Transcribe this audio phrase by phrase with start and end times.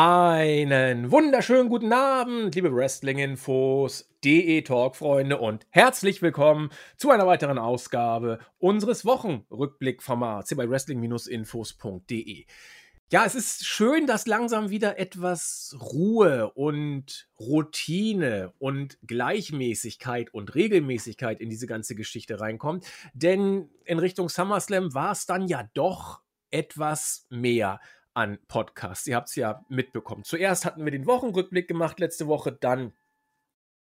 [0.00, 9.04] Einen wunderschönen guten Abend, liebe Wrestling-Infos, DE-Talk-Freunde und herzlich willkommen zu einer weiteren Ausgabe unseres
[9.04, 12.46] Wochenrückblick-Formats hier bei wrestling-infos.de.
[13.10, 21.40] Ja, es ist schön, dass langsam wieder etwas Ruhe und Routine und Gleichmäßigkeit und Regelmäßigkeit
[21.40, 27.26] in diese ganze Geschichte reinkommt, denn in Richtung SummerSlam war es dann ja doch etwas
[27.30, 27.80] mehr
[28.14, 29.06] an Podcasts.
[29.06, 30.24] Ihr habt es ja mitbekommen.
[30.24, 32.92] Zuerst hatten wir den Wochenrückblick gemacht letzte Woche, dann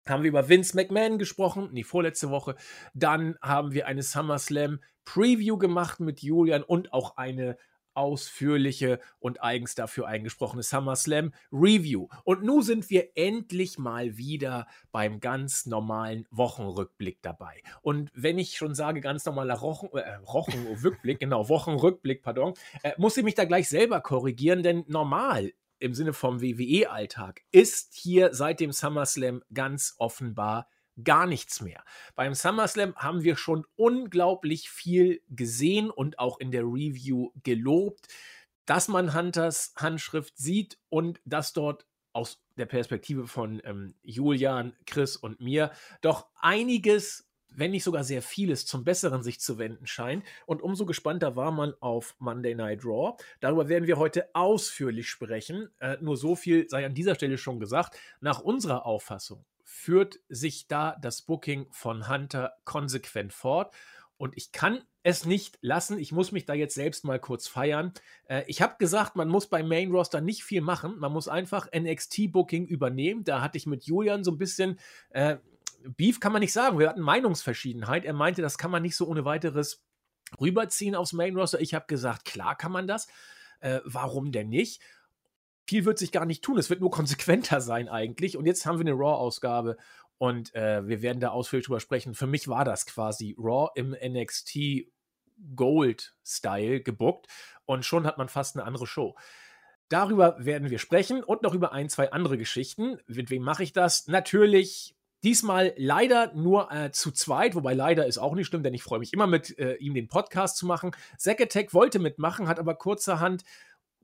[0.07, 2.55] haben wir über Vince McMahon gesprochen, die vorletzte Woche.
[2.95, 7.57] Dann haben wir eine SummerSlam Preview gemacht mit Julian und auch eine
[7.97, 12.09] ausführliche und eigens dafür eingesprochene SummerSlam Review.
[12.25, 17.63] Und nun sind wir endlich mal wieder beim ganz normalen Wochenrückblick dabei.
[17.83, 23.17] Und wenn ich schon sage, ganz normaler Rochen, äh, Rochenrückblick, genau, Wochenrückblick, pardon, äh, muss
[23.17, 28.61] ich mich da gleich selber korrigieren, denn normal im Sinne vom WWE-Alltag ist hier seit
[28.61, 30.69] dem SummerSlam ganz offenbar
[31.03, 31.85] gar nichts mehr.
[32.15, 38.09] Beim SummerSlam haben wir schon unglaublich viel gesehen und auch in der Review gelobt,
[38.65, 45.17] dass man Hunters Handschrift sieht und dass dort aus der Perspektive von ähm, Julian, Chris
[45.17, 50.25] und mir doch einiges wenn nicht sogar sehr vieles zum Besseren sich zu wenden scheint.
[50.45, 53.17] Und umso gespannter war man auf Monday Night Raw.
[53.41, 55.71] Darüber werden wir heute ausführlich sprechen.
[55.81, 57.97] Äh, nur so viel sei an dieser Stelle schon gesagt.
[58.21, 63.75] Nach unserer Auffassung führt sich da das Booking von Hunter konsequent fort.
[64.17, 65.99] Und ich kann es nicht lassen.
[65.99, 67.93] Ich muss mich da jetzt selbst mal kurz feiern.
[68.29, 70.99] Äh, ich habe gesagt, man muss beim Main Roster nicht viel machen.
[70.99, 73.25] Man muss einfach NXT-Booking übernehmen.
[73.25, 74.79] Da hatte ich mit Julian so ein bisschen
[75.11, 75.37] äh,
[75.97, 76.79] Beef, kann man nicht sagen.
[76.79, 78.05] Wir hatten Meinungsverschiedenheit.
[78.05, 79.85] Er meinte, das kann man nicht so ohne weiteres
[80.41, 81.61] rüberziehen aufs Main Roster.
[81.61, 83.09] Ich habe gesagt, klar kann man das.
[83.61, 84.81] Äh, warum denn nicht?
[85.67, 86.59] Viel wird sich gar nicht tun.
[86.59, 88.37] Es wird nur konsequenter sein eigentlich.
[88.37, 89.77] Und jetzt haben wir eine Raw-Ausgabe
[90.19, 92.15] und äh, wir werden da ausführlich drüber sprechen.
[92.15, 94.89] Für mich war das quasi Raw im NXT
[95.55, 97.27] Gold-Style gebuckt
[97.67, 99.17] und schon hat man fast eine andere Show.
[99.89, 102.99] Darüber werden wir sprechen und noch über ein, zwei andere Geschichten.
[103.07, 104.09] Mit wem mache ich das?
[104.09, 108.83] Natürlich Diesmal leider nur äh, zu zweit, wobei leider ist auch nicht schlimm, denn ich
[108.83, 110.93] freue mich immer mit äh, ihm den Podcast zu machen.
[111.17, 113.43] Zack Attack wollte mitmachen, hat aber kurzerhand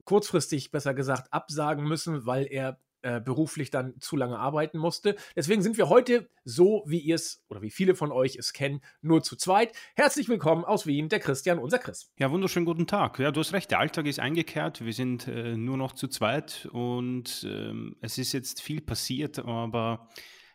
[0.05, 5.17] kurzfristig besser gesagt absagen müssen, weil er äh, beruflich dann zu lange arbeiten musste.
[5.35, 8.81] Deswegen sind wir heute so, wie ihr es oder wie viele von euch es kennen,
[9.01, 9.73] nur zu zweit.
[9.95, 12.11] Herzlich willkommen aus Wien, der Christian, unser Chris.
[12.17, 13.19] Ja, wunderschönen guten Tag.
[13.19, 14.85] Ja, du hast recht, der Alltag ist eingekehrt.
[14.85, 20.07] Wir sind äh, nur noch zu zweit und ähm, es ist jetzt viel passiert, aber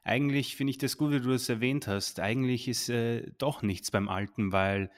[0.03, 2.19] eigentlich finde ich das gut, wie du es erwähnt hast.
[2.19, 4.91] Eigentlich ist äh, doch nichts beim Alten, weil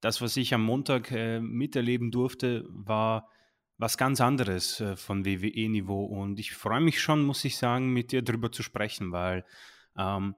[0.00, 3.28] das, was ich am Montag äh, miterleben durfte, war
[3.78, 6.04] was ganz anderes äh, von WWE-Niveau.
[6.04, 9.44] Und ich freue mich schon, muss ich sagen, mit dir darüber zu sprechen, weil
[9.96, 10.34] ähm,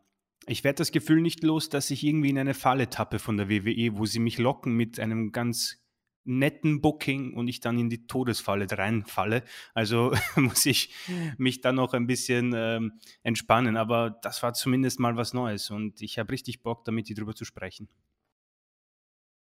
[0.47, 3.48] ich werde das Gefühl nicht los, dass ich irgendwie in eine Falle tappe von der
[3.48, 5.82] WWE, wo sie mich locken mit einem ganz
[6.26, 9.44] netten Booking und ich dann in die Todesfalle reinfalle.
[9.75, 10.92] Also muss ich
[11.38, 12.92] mich dann noch ein bisschen ähm,
[13.22, 13.76] entspannen.
[13.76, 17.44] Aber das war zumindest mal was Neues und ich habe richtig Bock, damit darüber zu
[17.44, 17.88] sprechen.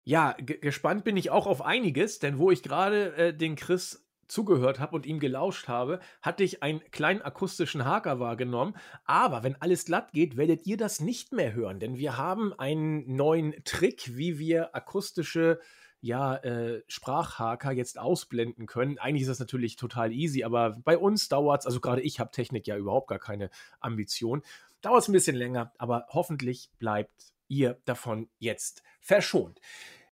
[0.05, 4.81] Ja, gespannt bin ich auch auf einiges, denn wo ich gerade äh, den Chris zugehört
[4.81, 8.75] habe und ihm gelauscht habe, hatte ich einen kleinen akustischen Haker wahrgenommen.
[9.05, 13.17] Aber wenn alles glatt geht, werdet ihr das nicht mehr hören, denn wir haben einen
[13.17, 15.61] neuen Trick, wie wir akustische
[16.01, 18.99] ja, äh, Sprachhaker jetzt ausblenden können.
[18.99, 22.31] Eigentlich ist das natürlich total easy, aber bei uns dauert es, also gerade ich habe
[22.31, 23.49] Technik ja überhaupt gar keine
[23.81, 24.43] Ambition,
[24.83, 29.61] dauert es ein bisschen länger, aber hoffentlich bleibt ihr davon jetzt verschont.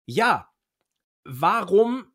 [0.04, 0.50] Ja,
[1.24, 2.12] warum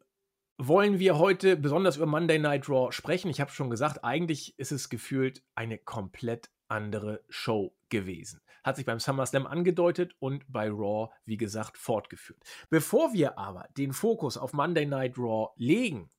[0.58, 3.30] wollen wir heute besonders über Monday Night Raw sprechen?
[3.30, 8.42] Ich habe schon gesagt, eigentlich ist es gefühlt eine komplett andere Show gewesen.
[8.64, 12.42] Hat sich beim SummerSlam angedeutet und bei Raw, wie gesagt, fortgeführt.
[12.70, 16.10] Bevor wir aber den Fokus auf Monday Night Raw legen,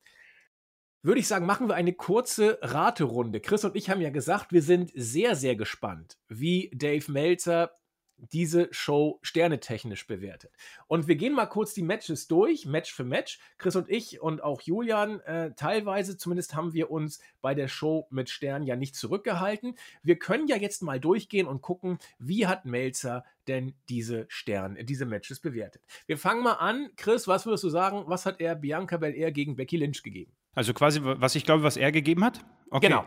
[1.03, 3.41] würde ich sagen, machen wir eine kurze Raterunde.
[3.41, 7.79] Chris und ich haben ja gesagt, wir sind sehr, sehr gespannt, wie Dave Meltzer
[8.19, 10.53] diese Show sternetechnisch bewertet.
[10.87, 13.39] Und wir gehen mal kurz die Matches durch, Match für Match.
[13.59, 18.07] Chris und ich und auch Julian, äh, teilweise zumindest haben wir uns bei der Show
[18.11, 19.77] mit Stern ja nicht zurückgehalten.
[20.03, 25.07] Wir können ja jetzt mal durchgehen und gucken, wie hat Melzer denn diese Stern, diese
[25.07, 25.83] Matches bewertet.
[26.07, 26.91] Wir fangen mal an.
[26.97, 30.33] Chris, was würdest du sagen, was hat er Bianca Belair gegen Becky Lynch gegeben?
[30.55, 32.45] Also quasi, was ich glaube, was er gegeben hat?
[32.71, 32.89] Okay.
[32.89, 33.05] Genau.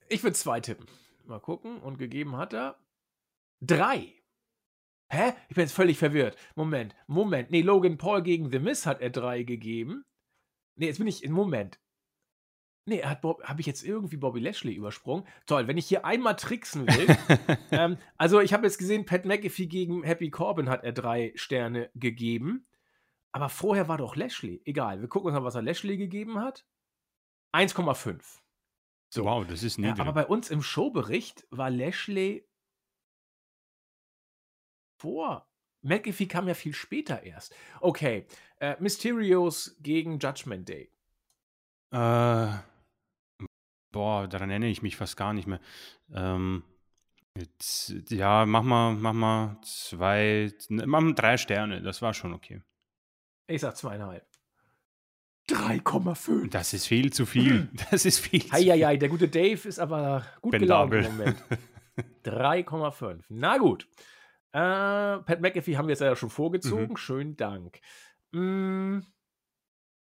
[0.08, 0.86] Ich würde zwei tippen.
[1.24, 1.78] Mal gucken.
[1.80, 2.78] Und gegeben hat er
[3.60, 4.14] drei.
[5.10, 5.32] Hä?
[5.48, 6.36] Ich bin jetzt völlig verwirrt.
[6.54, 7.50] Moment, Moment.
[7.50, 10.04] Nee, Logan Paul gegen The Miz hat er drei gegeben.
[10.76, 11.28] Nee, jetzt bin ich.
[11.28, 11.78] Moment.
[12.86, 15.26] Nee, habe ich jetzt irgendwie Bobby Lashley übersprungen?
[15.46, 17.16] Toll, wenn ich hier einmal tricksen will.
[17.70, 21.90] ähm, also, ich habe jetzt gesehen, Pat McAfee gegen Happy Corbin hat er drei Sterne
[21.94, 22.66] gegeben.
[23.32, 24.60] Aber vorher war doch Lashley.
[24.64, 26.66] Egal, wir gucken uns mal, was er Lashley gegeben hat.
[27.54, 28.40] 1,5.
[29.10, 29.24] So.
[29.24, 30.00] Wow, das ist Ja, niedrig.
[30.00, 32.46] aber bei uns im Showbericht war Lashley
[35.04, 35.46] vor.
[35.82, 37.54] McAfee kam ja viel später erst.
[37.80, 38.26] Okay,
[38.58, 40.90] äh, Mysterios gegen Judgment Day.
[41.92, 42.48] Äh,
[43.92, 45.60] boah, daran erinnere ich mich fast gar nicht mehr.
[46.14, 46.64] Ähm,
[47.36, 52.62] jetzt, ja, mach mal, mach mal zwei, mach mal drei Sterne, das war schon okay.
[53.46, 54.26] Ich sag zweieinhalb.
[55.50, 56.48] 3,5.
[56.48, 57.68] Das ist viel zu viel.
[57.90, 58.52] Das ist viel zu viel.
[58.52, 61.04] Heieiei, der gute Dave ist aber gut gelaunt Bendabel.
[61.04, 61.42] im Moment.
[62.24, 63.20] 3,5.
[63.28, 63.86] Na gut.
[64.54, 66.90] Äh, Pat McAfee haben wir jetzt ja schon vorgezogen.
[66.90, 66.96] Mhm.
[66.96, 67.80] Schönen Dank.
[68.30, 69.00] Mm,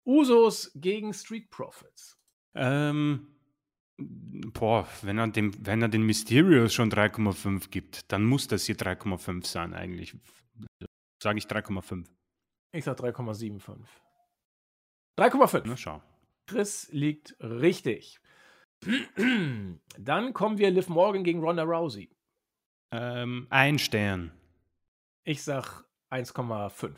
[0.05, 2.19] Usos gegen Street Profits.
[2.57, 3.29] Ähm,
[3.97, 8.77] boah, wenn er, dem, wenn er den Mysterios schon 3,5 gibt, dann muss das hier
[8.77, 10.17] 3,5 sein eigentlich.
[11.23, 12.05] Sage ich 3,5.
[12.73, 13.87] Ich sag 3,75.
[15.17, 15.63] 3,5.
[15.65, 16.03] Na schau.
[16.49, 18.19] Chris liegt richtig.
[19.97, 22.11] Dann kommen wir Liv Morgan gegen Ronda Rousey.
[22.95, 24.31] Ähm, ein Stern.
[25.25, 26.93] Ich sag 1,5.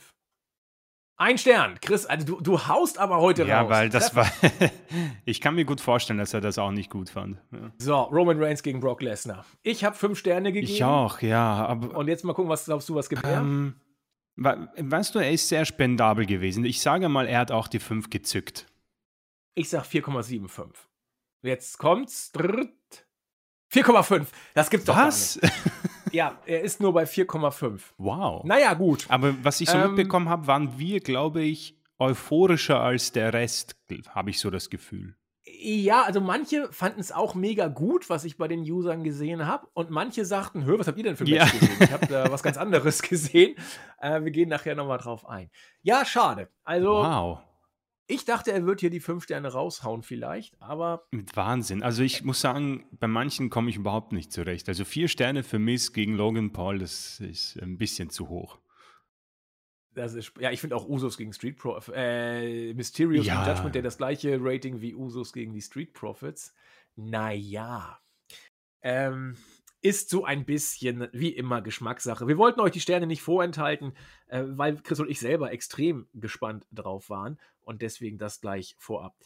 [1.18, 1.78] Ein Stern.
[1.80, 3.70] Chris, also du, du haust aber heute Ja, raus.
[3.70, 4.30] weil das war.
[5.24, 7.38] ich kann mir gut vorstellen, dass er das auch nicht gut fand.
[7.52, 7.72] Ja.
[7.78, 9.46] So, Roman Reigns gegen Brock Lesnar.
[9.62, 10.70] Ich habe fünf Sterne gegeben.
[10.70, 11.64] Ich auch, ja.
[11.66, 13.38] Aber Und jetzt mal gucken, was glaubst du, was gibt er?
[13.40, 13.76] ähm,
[14.34, 16.66] we- weißt du, er ist sehr spendabel gewesen.
[16.66, 18.66] Ich sage mal, er hat auch die 5 gezückt.
[19.54, 20.68] Ich sag 4,75.
[21.42, 22.30] Jetzt kommt's.
[22.32, 23.06] Dritt.
[23.72, 24.26] 4,5.
[24.52, 25.40] Das gibt's doch Was?
[26.16, 27.80] Ja, er ist nur bei 4,5.
[27.98, 28.42] wow.
[28.44, 29.04] Naja, gut.
[29.08, 33.76] Aber was ich so Ähm, mitbekommen habe, waren wir, glaube ich, euphorischer als der Rest,
[34.10, 35.14] habe ich so das Gefühl.
[35.58, 39.66] Ja, also manche fanden es auch mega gut, was ich bei den Usern gesehen habe.
[39.74, 41.44] Und manche sagten, hör, was habt ihr denn für ein Ja.
[41.44, 41.76] Match gesehen?
[41.80, 43.56] Ich habe da was ganz anderes gesehen.
[44.00, 45.50] Äh, wir gehen nachher nochmal drauf ein.
[45.82, 46.48] Ja, schade.
[46.64, 47.38] Also, Wow.
[48.08, 51.82] Ich dachte, er wird hier die fünf Sterne raushauen vielleicht, aber Mit Wahnsinn.
[51.82, 54.68] Also ich muss sagen, bei manchen komme ich überhaupt nicht zurecht.
[54.68, 58.58] Also vier Sterne für Miss gegen Logan Paul, das ist ein bisschen zu hoch.
[59.94, 63.48] das ist, ja, ich finde auch Usos gegen Street Profits, äh, Mysterios Ja.
[63.48, 66.54] Judgment, der das gleiche Rating wie Usos gegen die Street Profits.
[66.96, 67.98] Naja.
[68.82, 69.36] Ähm,
[69.82, 72.26] ist so ein bisschen wie immer Geschmackssache.
[72.28, 73.94] Wir wollten euch die Sterne nicht vorenthalten,
[74.26, 79.16] äh, weil Chris und ich selber extrem gespannt drauf waren und deswegen das gleich vorab.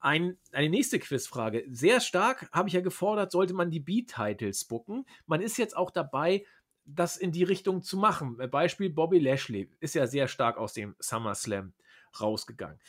[0.00, 1.64] Ein, eine nächste Quizfrage.
[1.68, 5.04] Sehr stark habe ich ja gefordert, sollte man die B-Titles booken.
[5.26, 6.46] Man ist jetzt auch dabei,
[6.86, 8.38] das in die Richtung zu machen.
[8.50, 11.74] Beispiel Bobby Lashley ist ja sehr stark aus dem SummerSlam
[12.18, 12.80] rausgegangen.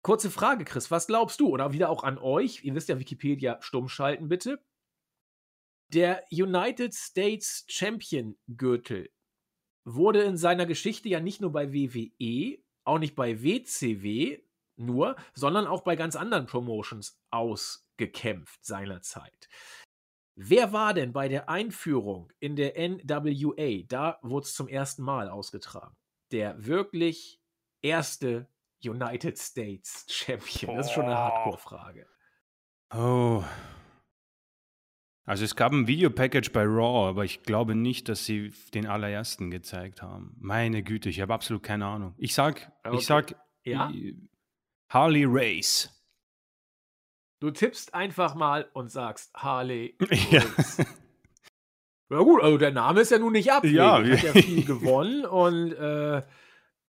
[0.00, 1.48] Kurze Frage, Chris, was glaubst du?
[1.48, 4.58] Oder wieder auch an euch, ihr wisst ja Wikipedia stumm schalten bitte.
[5.92, 9.10] Der United States Champion Gürtel,
[9.94, 14.40] wurde in seiner Geschichte ja nicht nur bei WWE, auch nicht bei WCW
[14.76, 19.48] nur, sondern auch bei ganz anderen Promotions ausgekämpft seinerzeit.
[20.36, 25.28] Wer war denn bei der Einführung in der NWA, da wurde es zum ersten Mal
[25.28, 25.96] ausgetragen,
[26.30, 27.40] der wirklich
[27.82, 28.48] erste
[28.84, 30.76] United States Champion?
[30.76, 32.06] Das ist schon eine Hardcore-Frage.
[32.94, 33.42] Oh.
[35.28, 39.50] Also es gab ein Videopackage bei Raw, aber ich glaube nicht, dass sie den allerersten
[39.50, 40.34] gezeigt haben.
[40.40, 42.14] Meine Güte, ich habe absolut keine Ahnung.
[42.16, 42.96] Ich sag, okay.
[42.96, 43.92] ich sag ja?
[44.88, 45.94] Harley Race.
[47.40, 49.98] Du tippst einfach mal und sagst Harley.
[50.30, 50.42] Ja.
[52.08, 53.66] ja gut, also der Name ist ja nun nicht ab.
[53.66, 56.22] Ja, hat ja viel gewonnen und äh,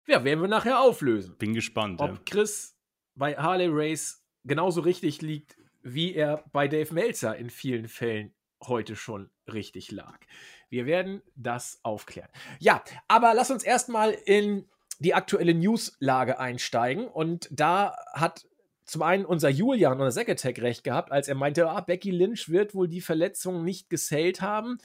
[0.07, 1.35] ja, werden wir nachher auflösen.
[1.39, 2.03] Bin gespannt.
[2.03, 2.19] Ob ja.
[2.27, 2.79] Chris
[3.15, 8.35] bei Harley Race genauso richtig liegt, wie er bei Dave Meltzer in vielen Fällen
[8.67, 10.19] heute schon richtig lag.
[10.69, 12.29] Wir werden das aufklären.
[12.59, 14.69] Ja, aber lass uns erstmal in
[14.99, 18.47] die aktuelle Newslage einsteigen und da hat
[18.85, 22.75] zum einen unser Julian oder Secretech recht gehabt, als er meinte, ah, Becky Lynch wird
[22.75, 24.79] wohl die Verletzung nicht gesellt haben.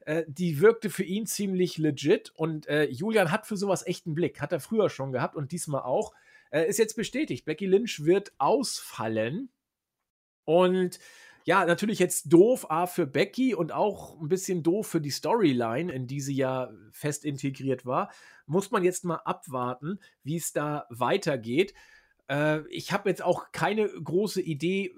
[0.00, 4.14] Äh, die wirkte für ihn ziemlich legit und äh, Julian hat für sowas echt einen
[4.16, 4.40] Blick.
[4.40, 6.12] Hat er früher schon gehabt und diesmal auch.
[6.50, 7.44] Äh, ist jetzt bestätigt.
[7.44, 9.50] Becky Lynch wird ausfallen.
[10.44, 10.98] Und
[11.44, 15.92] ja, natürlich jetzt doof A für Becky und auch ein bisschen doof für die Storyline,
[15.92, 18.10] in die sie ja fest integriert war.
[18.46, 21.74] Muss man jetzt mal abwarten, wie es da weitergeht.
[22.30, 24.94] Äh, ich habe jetzt auch keine große Idee,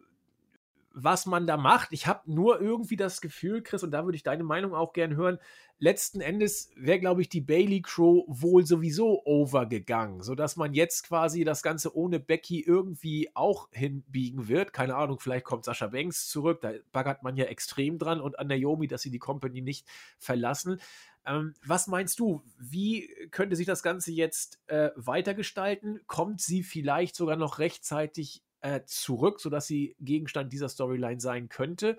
[0.99, 1.89] was man da macht.
[1.93, 5.15] Ich habe nur irgendwie das Gefühl, Chris, und da würde ich deine Meinung auch gern
[5.15, 5.39] hören,
[5.79, 11.45] letzten Endes wäre, glaube ich, die Bailey Crow wohl sowieso overgegangen, sodass man jetzt quasi
[11.45, 14.73] das Ganze ohne Becky irgendwie auch hinbiegen wird.
[14.73, 18.47] Keine Ahnung, vielleicht kommt Sascha Banks zurück, da baggert man ja extrem dran und an
[18.47, 19.87] Naomi, dass sie die Company nicht
[20.19, 20.81] verlassen.
[21.27, 26.01] Ähm, was meinst du, wie könnte sich das Ganze jetzt äh, weitergestalten?
[26.07, 31.97] Kommt sie vielleicht sogar noch rechtzeitig äh, zurück, sodass sie Gegenstand dieser Storyline sein könnte?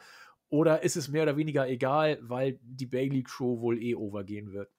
[0.50, 4.70] Oder ist es mehr oder weniger egal, weil die Bailey Crew wohl eh overgehen wird?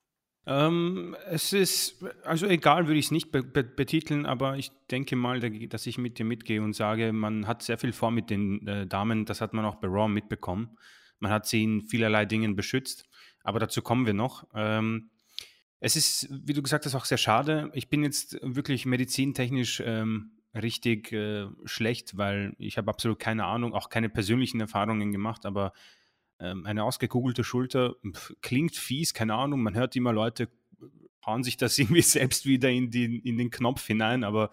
[0.47, 5.14] Ähm, es ist, also egal würde ich es nicht be be betiteln, aber ich denke
[5.14, 8.66] mal, dass ich mit dir mitgehe und sage, man hat sehr viel vor mit den
[8.66, 10.78] äh, Damen, das hat man auch bei Raw mitbekommen.
[11.18, 13.09] Man hat sie in vielerlei Dingen beschützt
[13.49, 14.47] aber dazu kommen wir noch.
[14.54, 15.09] Ähm,
[15.80, 17.71] es ist, wie du gesagt hast, auch sehr schade.
[17.73, 23.75] Ich bin jetzt wirklich medizintechnisch ähm, richtig äh, schlecht, weil ich habe absolut keine Ahnung,
[23.75, 25.73] auch keine persönlichen Erfahrungen gemacht, aber
[26.41, 29.62] ähm, eine ausgekugelte Schulter pf, klingt fies, keine Ahnung.
[29.62, 30.49] Man hört immer Leute
[31.25, 34.50] hauen sich das irgendwie selbst wieder in, die, in den Knopf hinein, aber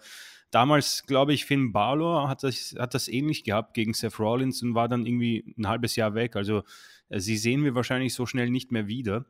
[0.50, 4.74] damals, glaube ich, Finn Balor hat das, hat das ähnlich gehabt gegen Seth Rollins und
[4.74, 6.36] war dann irgendwie ein halbes Jahr weg.
[6.36, 6.62] Also
[7.08, 9.26] äh, sie sehen wir wahrscheinlich so schnell nicht mehr wieder.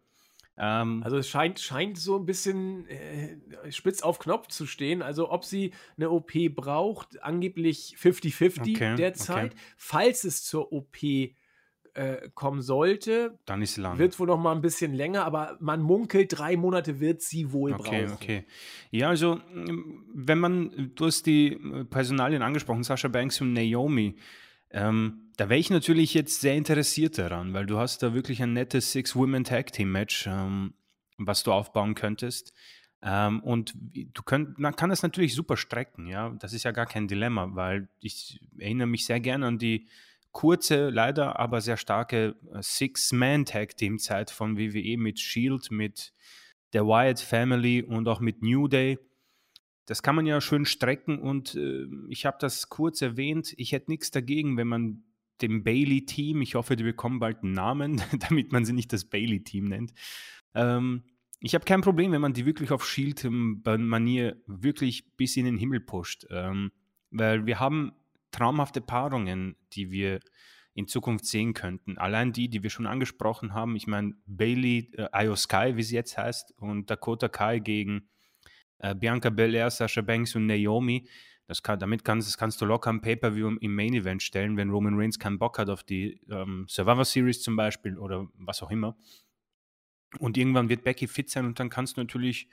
[0.59, 3.37] Ähm, also es scheint, scheint so ein bisschen äh,
[3.71, 5.03] spitz auf Knopf zu stehen.
[5.03, 9.53] Also ob sie eine OP braucht, angeblich 50-50 okay, derzeit.
[9.53, 9.63] Okay.
[9.77, 10.97] Falls es zur OP
[11.97, 13.99] äh, kommen sollte, dann ist lang.
[13.99, 17.73] Wird wohl noch mal ein bisschen länger, aber man munkelt, drei Monate wird sie wohl
[17.73, 18.13] okay, brauchen.
[18.15, 18.45] Okay,
[18.91, 19.41] Ja, also
[20.15, 24.17] wenn man, du hast die äh, Personalien angesprochen, Sascha Banks und Naomi.
[24.71, 28.53] Ähm, da wäre ich natürlich jetzt sehr interessiert daran, weil du hast da wirklich ein
[28.53, 30.75] nettes Six-Women-Tag-Team-Match, ähm,
[31.19, 32.53] was du aufbauen könntest.
[33.03, 36.31] Ähm, und du könnt, man kann das natürlich super strecken, ja.
[36.39, 39.87] Das ist ja gar kein Dilemma, weil ich erinnere mich sehr gerne an die
[40.33, 46.13] kurze, leider aber sehr starke äh, Six-Man-Tag-Team-Zeit von WWE mit Shield, mit
[46.73, 48.99] der Wyatt Family und auch mit New Day
[49.87, 53.55] das kann man ja schön strecken und äh, ich habe das kurz erwähnt.
[53.57, 55.05] Ich hätte nichts dagegen, wenn man
[55.43, 59.65] dem Bailey-Team, ich hoffe, die bekommen bald einen Namen, damit man sie nicht das Bailey-Team
[59.65, 59.93] nennt.
[60.55, 61.05] Ähm,
[61.41, 65.81] ich habe kein Problem, wenn man die wirklich auf Shield-Manier wirklich bis in den Himmel
[65.81, 66.27] pusht.
[66.31, 66.73] Ähm,
[67.11, 67.93] weil wir haben
[68.31, 70.21] traumhafte Paarungen, die wir
[70.75, 71.97] in Zukunft sehen könnten.
[71.97, 73.77] Allein die, die wir schon angesprochen haben.
[73.77, 78.09] Ich meine, Bailey, äh, Io Sky, wie sie jetzt heißt, und Dakota Kai gegen
[78.79, 81.09] äh, Bianca Belair, Sasha Banks und Naomi.
[81.47, 84.99] Das kann, damit kannst, kannst du locker am Pay-Per-View im Main Event stellen, wenn Roman
[84.99, 88.97] Reigns keinen Bock hat auf die ähm, Survivor Series zum Beispiel oder was auch immer.
[90.19, 92.49] Und irgendwann wird Becky fit sein und dann kannst du natürlich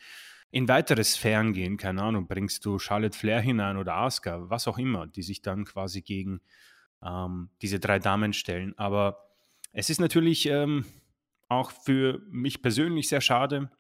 [0.52, 1.78] in weitere Sphären gehen.
[1.78, 5.66] Keine Ahnung, bringst du Charlotte Flair hinein oder Asuka, was auch immer, die sich dann
[5.66, 6.42] quasi gegen
[7.04, 8.78] ähm, diese drei Damen stellen.
[8.78, 9.18] Aber
[9.72, 10.86] es ist natürlich ähm,
[11.50, 13.72] auch für mich persönlich sehr schade,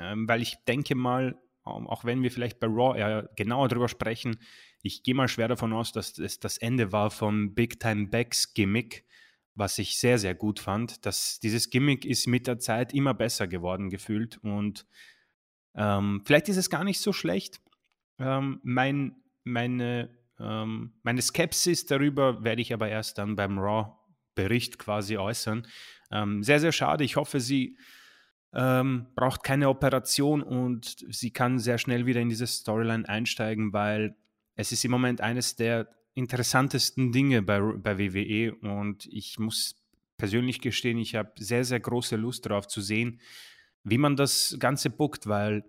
[0.00, 4.38] ähm, weil ich denke mal, auch wenn wir vielleicht bei Raw eher genauer darüber sprechen,
[4.82, 8.54] ich gehe mal schwer davon aus, dass es das Ende war vom Big Time Backs
[8.54, 9.04] Gimmick,
[9.54, 11.04] was ich sehr, sehr gut fand.
[11.06, 14.86] Dass dieses Gimmick ist mit der Zeit immer besser geworden gefühlt und
[15.74, 17.58] Ähm, vielleicht ist es gar nicht so schlecht.
[18.18, 25.16] Ähm, mein, meine, ähm, meine Skepsis darüber werde ich aber erst dann beim Raw-Bericht quasi
[25.16, 25.66] äußern.
[26.10, 27.04] Ähm, sehr, sehr schade.
[27.04, 27.78] Ich hoffe, sie
[28.54, 34.16] ähm, braucht keine Operation und sie kann sehr schnell wieder in diese Storyline einsteigen, weil
[34.56, 39.76] es ist im Moment eines der interessantesten Dinge bei, bei WWE und ich muss
[40.18, 43.20] persönlich gestehen, ich habe sehr, sehr große Lust darauf zu sehen,
[43.84, 45.64] wie man das Ganze bookt, weil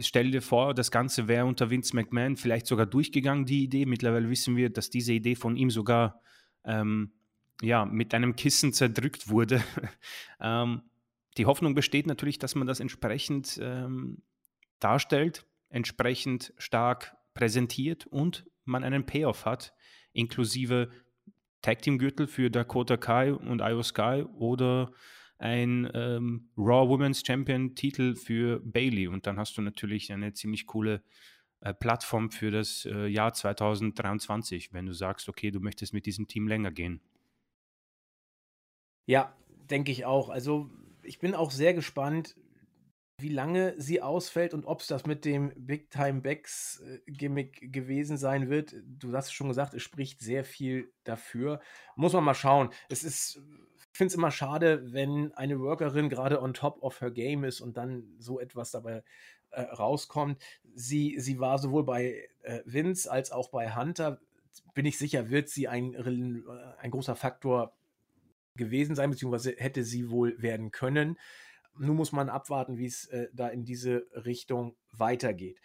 [0.00, 3.86] stell dir vor, das Ganze wäre unter Vince McMahon vielleicht sogar durchgegangen, die Idee.
[3.86, 6.20] Mittlerweile wissen wir, dass diese Idee von ihm sogar
[6.64, 7.12] ähm,
[7.62, 9.62] ja, mit einem Kissen zerdrückt wurde.
[10.40, 10.82] ähm,
[11.36, 14.22] die Hoffnung besteht natürlich, dass man das entsprechend ähm,
[14.78, 19.74] darstellt, entsprechend stark präsentiert und man einen Payoff hat,
[20.12, 20.90] inklusive
[21.62, 24.92] Tag Team Gürtel für Dakota Kai und Io Sky oder
[25.38, 30.66] ein ähm, Raw Women's Champion Titel für Bailey und dann hast du natürlich eine ziemlich
[30.66, 31.02] coole
[31.60, 36.28] äh, Plattform für das äh, Jahr 2023, wenn du sagst, okay, du möchtest mit diesem
[36.28, 37.00] Team länger gehen.
[39.06, 40.28] Ja, denke ich auch.
[40.28, 40.70] Also
[41.04, 42.36] ich bin auch sehr gespannt,
[43.18, 47.72] wie lange sie ausfällt und ob es das mit dem Big Time Backs äh, Gimmick
[47.72, 48.74] gewesen sein wird.
[48.84, 51.60] Du hast schon gesagt, es spricht sehr viel dafür.
[51.96, 52.70] Muss man mal schauen.
[52.88, 53.40] Es ist,
[53.76, 57.60] ich finde es immer schade, wenn eine Workerin gerade on top of her game ist
[57.60, 59.04] und dann so etwas dabei
[59.50, 60.42] äh, rauskommt.
[60.74, 64.20] Sie, sie war sowohl bei äh, Vince als auch bei Hunter.
[64.74, 67.76] Bin ich sicher, wird sie ein, äh, ein großer Faktor
[68.56, 71.18] gewesen sein, beziehungsweise hätte sie wohl werden können.
[71.76, 75.60] Nun muss man abwarten, wie es äh, da in diese Richtung weitergeht.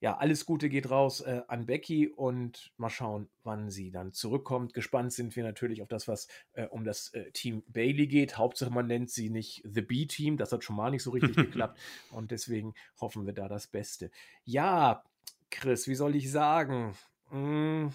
[0.00, 4.72] Ja, alles Gute geht raus äh, an Becky und mal schauen, wann sie dann zurückkommt.
[4.72, 8.38] Gespannt sind wir natürlich auf das, was äh, um das äh, Team Bailey geht.
[8.38, 10.36] Hauptsache, man nennt sie nicht The B-Team.
[10.36, 11.80] Das hat schon mal nicht so richtig geklappt
[12.12, 14.12] und deswegen hoffen wir da das Beste.
[14.44, 15.02] Ja,
[15.50, 16.94] Chris, wie soll ich sagen?
[17.30, 17.90] Hm,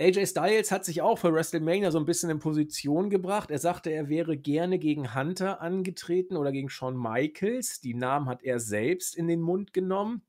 [0.00, 3.52] AJ Styles hat sich auch für WrestleMania so ein bisschen in Position gebracht.
[3.52, 7.80] Er sagte, er wäre gerne gegen Hunter angetreten oder gegen Shawn Michaels.
[7.80, 10.22] Die Namen hat er selbst in den Mund genommen.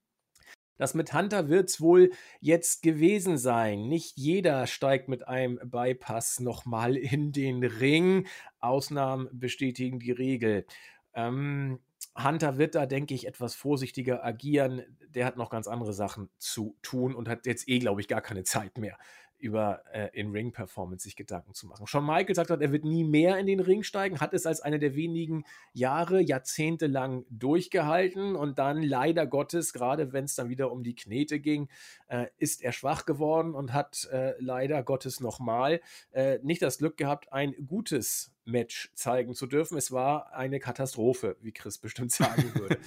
[0.77, 3.87] Das mit Hunter wird es wohl jetzt gewesen sein.
[3.87, 8.27] Nicht jeder steigt mit einem Bypass nochmal in den Ring.
[8.59, 10.67] Ausnahmen bestätigen die Regel.
[11.15, 11.79] Ähm,
[12.15, 14.83] Hunter wird da, denke ich, etwas vorsichtiger agieren.
[15.09, 18.21] Der hat noch ganz andere Sachen zu tun und hat jetzt eh, glaube ich, gar
[18.21, 18.97] keine Zeit mehr
[19.45, 21.85] über äh, In-Ring-Performance sich Gedanken zu machen.
[21.85, 24.79] Shawn Michaels sagt, er wird nie mehr in den Ring steigen, hat es als eine
[24.79, 30.71] der wenigen Jahre, Jahrzehnte lang durchgehalten und dann leider Gottes, gerade wenn es dann wieder
[30.71, 31.69] um die Knete ging,
[32.07, 35.79] äh, ist er schwach geworden und hat äh, leider Gottes nochmal
[36.11, 39.77] äh, nicht das Glück gehabt, ein gutes Match zeigen zu dürfen.
[39.77, 42.79] Es war eine Katastrophe, wie Chris bestimmt sagen würde.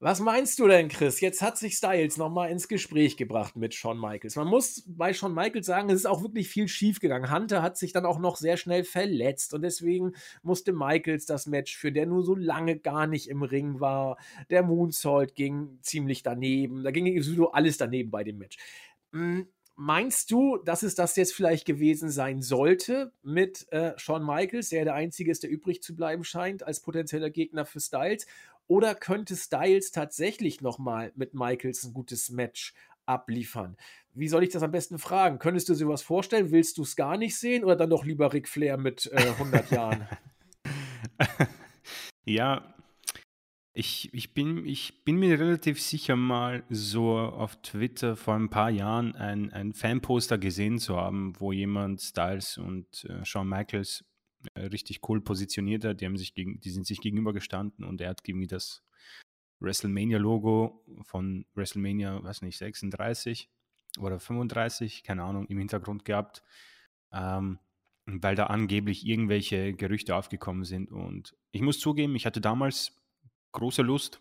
[0.00, 1.20] Was meinst du denn, Chris?
[1.20, 4.36] Jetzt hat sich Styles nochmal ins Gespräch gebracht mit Shawn Michaels.
[4.36, 7.32] Man muss bei Shawn Michaels sagen, es ist auch wirklich viel schiefgegangen.
[7.32, 10.12] Hunter hat sich dann auch noch sehr schnell verletzt und deswegen
[10.44, 14.18] musste Michaels das Match, für der nur so lange gar nicht im Ring war.
[14.50, 16.84] Der Moonsault ging ziemlich daneben.
[16.84, 18.56] Da ging sowieso alles daneben bei dem Match.
[19.80, 24.84] Meinst du, dass es das jetzt vielleicht gewesen sein sollte mit äh, Shawn Michaels, der
[24.84, 28.26] der Einzige ist, der übrig zu bleiben scheint als potenzieller Gegner für Styles?
[28.66, 32.74] Oder könnte Styles tatsächlich nochmal mit Michaels ein gutes Match
[33.06, 33.76] abliefern?
[34.14, 35.38] Wie soll ich das am besten fragen?
[35.38, 36.50] Könntest du dir was vorstellen?
[36.50, 39.70] Willst du es gar nicht sehen oder dann doch lieber Ric Flair mit äh, 100
[39.70, 40.08] Jahren?
[42.24, 42.74] Ja,
[43.78, 48.70] ich, ich, bin, ich bin mir relativ sicher, mal so auf Twitter vor ein paar
[48.70, 54.04] Jahren ein, ein Fanposter gesehen zu haben, wo jemand Styles und äh, Shawn Michaels
[54.54, 56.00] äh, richtig cool positioniert hat.
[56.00, 58.82] Die, haben sich gegen, die sind sich gegenübergestanden und er hat irgendwie das
[59.60, 63.48] WrestleMania-Logo von WrestleMania, weiß nicht, 36
[64.00, 66.42] oder 35, keine Ahnung, im Hintergrund gehabt,
[67.12, 67.60] ähm,
[68.06, 70.90] weil da angeblich irgendwelche Gerüchte aufgekommen sind.
[70.90, 72.98] Und ich muss zugeben, ich hatte damals
[73.52, 74.20] große Lust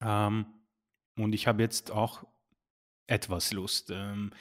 [0.00, 0.46] ähm,
[1.16, 2.24] und ich habe jetzt auch
[3.06, 3.90] etwas Lust.
[3.90, 4.32] Ähm,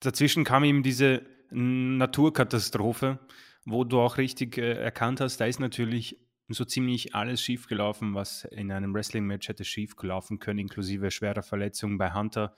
[0.00, 3.18] dazwischen kam ihm diese Naturkatastrophe
[3.64, 8.44] wo du auch richtig äh, erkannt hast, da ist natürlich so ziemlich alles schiefgelaufen, was
[8.44, 12.54] in einem Wrestling-Match hätte schiefgelaufen können, inklusive schwerer Verletzungen bei Hunter.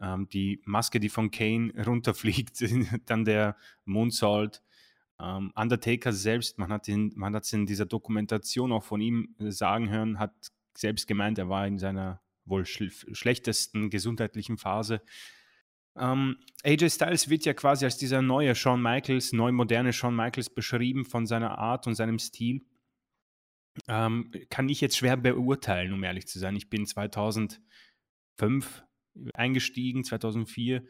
[0.00, 2.64] Ähm, die Maske, die von Kane runterfliegt,
[3.06, 4.62] dann der Moonsault.
[5.20, 10.34] Ähm, Undertaker selbst, man hat es in dieser Dokumentation auch von ihm sagen hören, hat
[10.76, 15.02] selbst gemeint, er war in seiner wohl schl schlechtesten gesundheitlichen Phase.
[15.96, 20.50] Ähm, AJ Styles wird ja quasi als dieser neue Shawn Michaels, neu moderne Shawn Michaels
[20.50, 22.66] beschrieben von seiner Art und seinem Stil.
[23.88, 26.56] ähm, kann ich jetzt schwer beurteilen, um ehrlich zu sein.
[26.56, 27.60] Ich bin 2005
[29.34, 30.82] eingestiegen, 2004.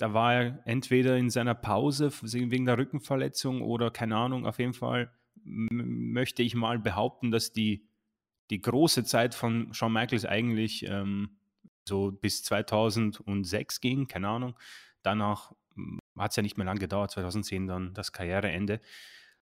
[0.00, 4.72] Da war er entweder in seiner Pause wegen der Rückenverletzung oder keine Ahnung, auf jeden
[4.72, 5.12] Fall
[5.44, 7.86] möchte ich mal behaupten, dass die,
[8.48, 11.36] die große Zeit von Shawn Michaels eigentlich ähm,
[11.86, 14.58] so bis 2006 ging, keine Ahnung.
[15.02, 15.52] Danach
[16.18, 18.80] hat es ja nicht mehr lange gedauert, 2010 dann das Karriereende.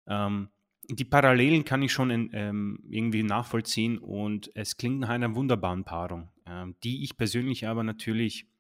[0.07, 0.51] Ähm,
[0.87, 5.85] die Parallelen kann ich schon in, ähm, irgendwie nachvollziehen und es klingt nach einer wunderbaren
[5.85, 8.52] Paarung, ähm, die ich persönlich aber natürlich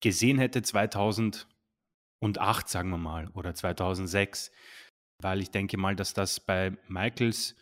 [0.00, 1.46] gesehen hätte 2008,
[2.68, 4.50] sagen wir mal, oder 2006,
[5.22, 7.56] weil ich denke mal, dass das bei Michaels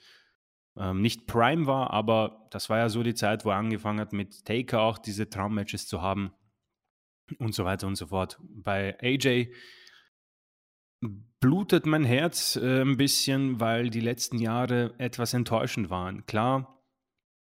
[0.77, 4.13] ähm, nicht Prime war, aber das war ja so die Zeit, wo er angefangen hat,
[4.13, 6.33] mit Taker auch diese Traummatches zu haben
[7.39, 8.39] und so weiter und so fort.
[8.43, 9.53] Bei AJ
[11.41, 16.27] blutet mein Herz äh, ein bisschen, weil die letzten Jahre etwas enttäuschend waren.
[16.27, 16.74] Klar,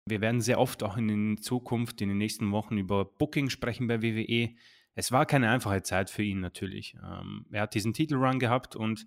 [0.06, 4.02] wir werden sehr oft auch in Zukunft, in den nächsten Wochen über Booking sprechen bei
[4.02, 4.54] WWE.
[4.94, 6.96] Es war keine einfache Zeit für ihn natürlich.
[7.02, 9.06] Ähm, er hat diesen Titelrun gehabt und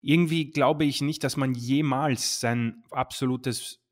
[0.00, 3.82] irgendwie glaube ich nicht, dass man jemals sein absolutes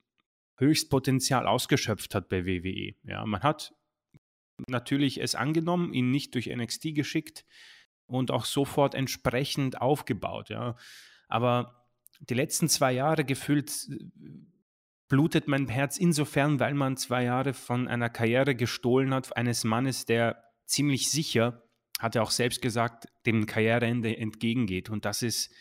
[0.59, 2.95] Höchstpotenzial ausgeschöpft hat bei WWE.
[3.05, 3.75] Ja, man hat
[4.69, 7.45] natürlich es angenommen, ihn nicht durch NXT geschickt
[8.07, 10.51] und auch sofort entsprechend aufgebaut.
[10.51, 10.77] Ja.
[11.29, 11.89] Aber
[12.21, 14.05] die letzten zwei Jahre gefühlt äh,
[15.13, 20.07] blutet mein Herz insofern, weil man zwei Jahre von einer Karriere gestohlen hat, eines Mannes,
[20.07, 24.89] der ziemlich sicher, hat er auch selbst gesagt, dem Karriereende entgegengeht.
[24.89, 25.53] Und das ist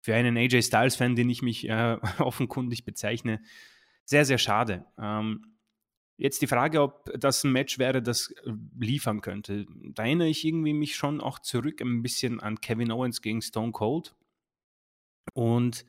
[0.00, 3.42] für einen AJ Styles-Fan, den ich mich äh, offenkundig bezeichne,
[4.06, 4.86] sehr, sehr schade.
[4.98, 5.54] Ähm,
[6.16, 9.66] Jetzt die Frage, ob das ein Match wäre, das äh, liefern könnte.
[9.68, 13.72] Da erinnere ich irgendwie mich schon auch zurück ein bisschen an Kevin Owens gegen Stone
[13.72, 14.14] Cold.
[15.34, 15.84] Und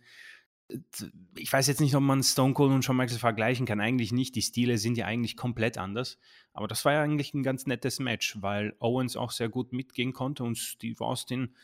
[1.36, 3.80] ich weiß jetzt nicht, ob man Stone Cold und Shawn Michaels vergleichen kann.
[3.80, 4.36] Eigentlich nicht.
[4.36, 6.18] Die Stile sind ja eigentlich komplett anders.
[6.54, 10.14] Aber das war ja eigentlich ein ganz nettes Match, weil Owens auch sehr gut mitgehen
[10.14, 11.56] konnte und Steve Austin,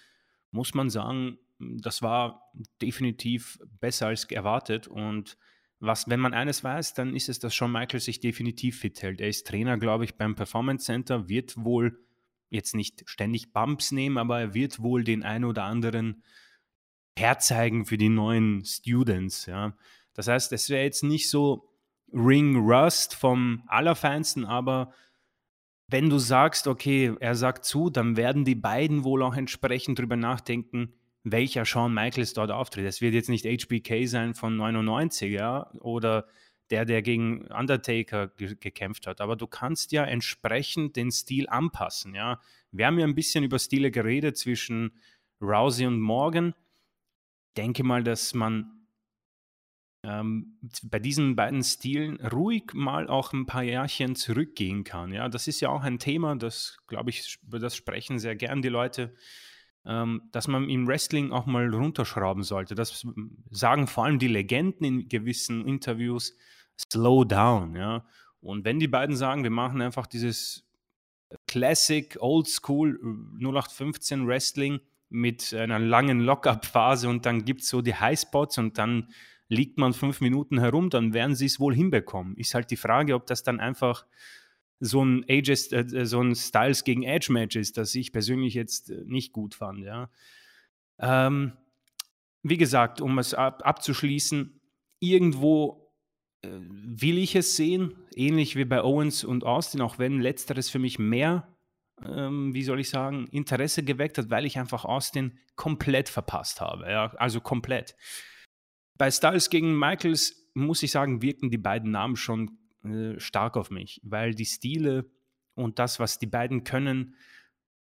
[0.51, 4.87] muss man sagen, das war definitiv besser als erwartet.
[4.87, 5.37] Und
[5.79, 9.21] was, wenn man eines weiß, dann ist es, dass Shawn Michaels sich definitiv fit hält.
[9.21, 11.99] Er ist Trainer, glaube ich, beim Performance Center, wird wohl
[12.49, 16.23] jetzt nicht ständig Bumps nehmen, aber er wird wohl den ein oder anderen
[17.21, 19.45] herzeigen für die neuen Students.
[19.45, 19.73] Ja.
[20.13, 21.69] Das heißt, es wäre jetzt nicht so
[22.13, 24.93] Ring Rust vom Allerfeinsten, aber
[25.87, 30.15] wenn du sagst, okay, er sagt zu, dann werden die beiden wohl auch entsprechend drüber
[30.15, 32.85] nachdenken, welcher Shawn Michaels dort auftritt.
[32.85, 36.25] Es wird jetzt nicht HBK sein von 99, ja, oder
[36.69, 39.21] der, der gegen Undertaker ge gekämpft hat.
[39.21, 42.39] Aber du kannst ja entsprechend den Stil anpassen, ja.
[42.71, 44.93] Wir haben ja ein bisschen über Stile geredet zwischen
[45.41, 46.53] Rousey und Morgan.
[47.57, 48.87] Denke mal, dass man
[50.03, 55.13] ähm, bei diesen beiden Stilen ruhig mal auch ein paar Jahrchen zurückgehen kann.
[55.13, 58.61] Ja, das ist ja auch ein Thema, das, glaube ich, über das sprechen sehr gern
[58.61, 59.13] die Leute
[59.85, 62.75] ähm, dass man im Wrestling auch mal runterschrauben sollte.
[62.75, 63.05] Das
[63.49, 66.35] sagen vor allem die Legenden in gewissen Interviews.
[66.79, 68.05] Slow down, ja.
[68.41, 70.65] Und wenn die beiden sagen, wir machen einfach dieses
[71.47, 72.99] Classic, Old School
[73.39, 74.79] 0815 Wrestling
[75.11, 79.09] mit einer langen Lock-up-Phase und dann gibt es so die Highspots und dann
[79.49, 82.37] liegt man fünf Minuten herum, dann werden sie es wohl hinbekommen.
[82.37, 84.05] Ist halt die Frage, ob das dann einfach
[84.79, 88.89] so ein Ages, äh, so ein Styles gegen Edge Match ist, das ich persönlich jetzt
[88.89, 89.83] äh, nicht gut fand.
[89.83, 90.09] Ja.
[90.99, 91.53] Ähm,
[92.43, 94.59] wie gesagt, um es ab, abzuschließen,
[94.99, 95.93] irgendwo
[96.41, 100.79] äh, will ich es sehen, ähnlich wie bei Owens und Austin, auch wenn letzteres für
[100.79, 101.47] mich mehr,
[102.05, 106.89] ähm, wie soll ich sagen, Interesse geweckt hat, weil ich einfach Austin komplett verpasst habe.
[106.89, 107.95] Ja, also komplett.
[108.97, 113.71] Bei Styles gegen Michaels muss ich sagen, wirken die beiden Namen schon äh, stark auf
[113.71, 115.09] mich, weil die Stile
[115.55, 117.15] und das, was die beiden können,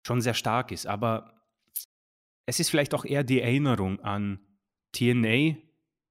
[0.06, 0.86] schon sehr stark ist.
[0.86, 1.42] Aber
[2.46, 4.40] es ist vielleicht auch eher die Erinnerung an
[4.92, 5.56] TNA,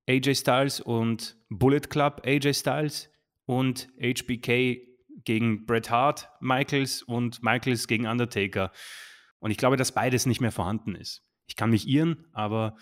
[0.10, 3.10] AJ Styles und Bullet Club, AJ Styles
[3.46, 4.91] und HBK
[5.24, 8.72] gegen Bret Hart, Michaels und Michaels gegen Undertaker.
[9.40, 11.24] Und ich glaube, dass beides nicht mehr vorhanden ist.
[11.48, 12.78] Ich kann mich irren, aber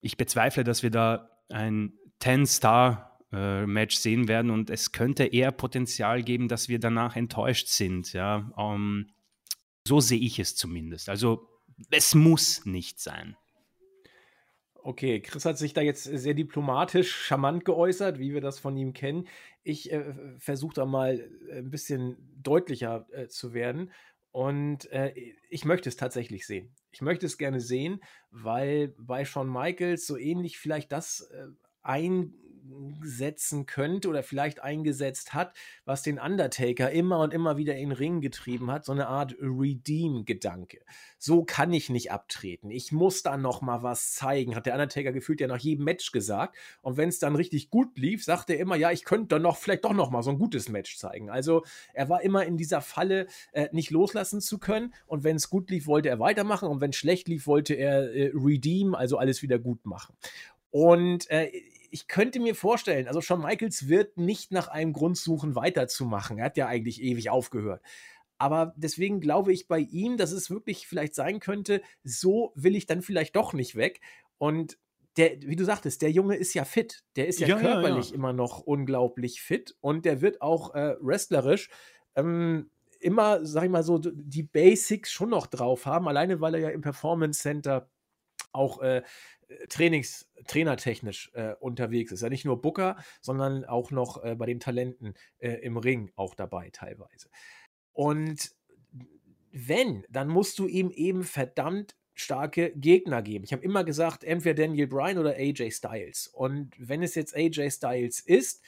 [0.00, 5.52] ich bezweifle, dass wir da ein 10-Star äh, Match sehen werden und es könnte eher
[5.52, 8.12] Potenzial geben, dass wir danach enttäuscht sind.
[8.12, 9.10] Ja, um, ähm,
[9.86, 11.08] so sehe ich es zumindest.
[11.08, 11.48] Also
[11.90, 13.36] es muss nicht sein.
[14.84, 18.92] Okay, Chris hat sich da jetzt sehr diplomatisch, charmant geäußert, wie wir das von ihm
[18.92, 19.28] kennen.
[19.62, 23.92] Ich äh, versuche da mal ein bisschen deutlicher äh, zu werden.
[24.32, 25.14] Und äh,
[25.50, 26.74] ich möchte es tatsächlich sehen.
[26.90, 31.46] Ich möchte es gerne sehen, weil bei Shawn Michaels so ähnlich vielleicht das äh,
[31.82, 32.34] ein
[33.02, 37.96] einsetzen könnte oder vielleicht eingesetzt hat, was den Undertaker immer und immer wieder in den
[37.96, 40.80] Ring getrieben hat, so eine Art Redeem-Gedanke.
[41.18, 42.70] So kann ich nicht abtreten.
[42.70, 46.12] Ich muss da noch mal was zeigen, hat der Undertaker gefühlt ja nach jedem Match
[46.12, 46.56] gesagt.
[46.80, 49.56] Und wenn es dann richtig gut lief, sagt er immer, ja, ich könnte dann noch
[49.56, 51.30] vielleicht doch noch mal so ein gutes Match zeigen.
[51.30, 54.94] Also er war immer in dieser Falle, äh, nicht loslassen zu können.
[55.06, 56.68] Und wenn es gut lief, wollte er weitermachen.
[56.68, 60.16] Und wenn es schlecht lief, wollte er äh, redeem, also alles wieder gut machen.
[60.70, 61.52] Und äh,
[61.92, 66.38] ich könnte mir vorstellen, also Shawn Michaels wird nicht nach einem Grund suchen, weiterzumachen.
[66.38, 67.82] Er hat ja eigentlich ewig aufgehört.
[68.38, 72.86] Aber deswegen glaube ich bei ihm, dass es wirklich vielleicht sein könnte, so will ich
[72.86, 74.00] dann vielleicht doch nicht weg.
[74.38, 74.78] Und
[75.18, 77.04] der, wie du sagtest, der Junge ist ja fit.
[77.16, 78.16] Der ist ja, ja körperlich ja, ja.
[78.16, 81.68] immer noch unglaublich fit und der wird auch äh, wrestlerisch
[82.16, 86.60] ähm, immer, sag ich mal so, die Basics schon noch drauf haben, alleine weil er
[86.60, 87.90] ja im Performance Center
[88.52, 89.02] auch äh,
[89.68, 92.22] Trainings, trainertechnisch äh, unterwegs ist.
[92.22, 96.34] Ja, nicht nur Booker, sondern auch noch äh, bei den Talenten äh, im Ring auch
[96.34, 97.28] dabei teilweise.
[97.92, 98.52] Und
[99.52, 103.44] wenn, dann musst du ihm eben verdammt starke Gegner geben.
[103.44, 106.26] Ich habe immer gesagt, entweder Daniel Bryan oder AJ Styles.
[106.26, 108.62] Und wenn es jetzt AJ Styles ist,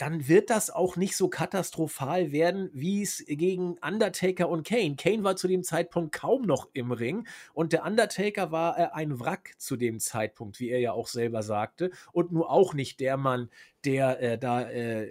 [0.00, 4.96] dann wird das auch nicht so katastrophal werden, wie es gegen Undertaker und Kane.
[4.96, 9.20] Kane war zu dem Zeitpunkt kaum noch im Ring und der Undertaker war äh, ein
[9.20, 13.18] Wrack zu dem Zeitpunkt, wie er ja auch selber sagte, und nur auch nicht der
[13.18, 13.50] Mann,
[13.84, 15.04] der äh, da äh,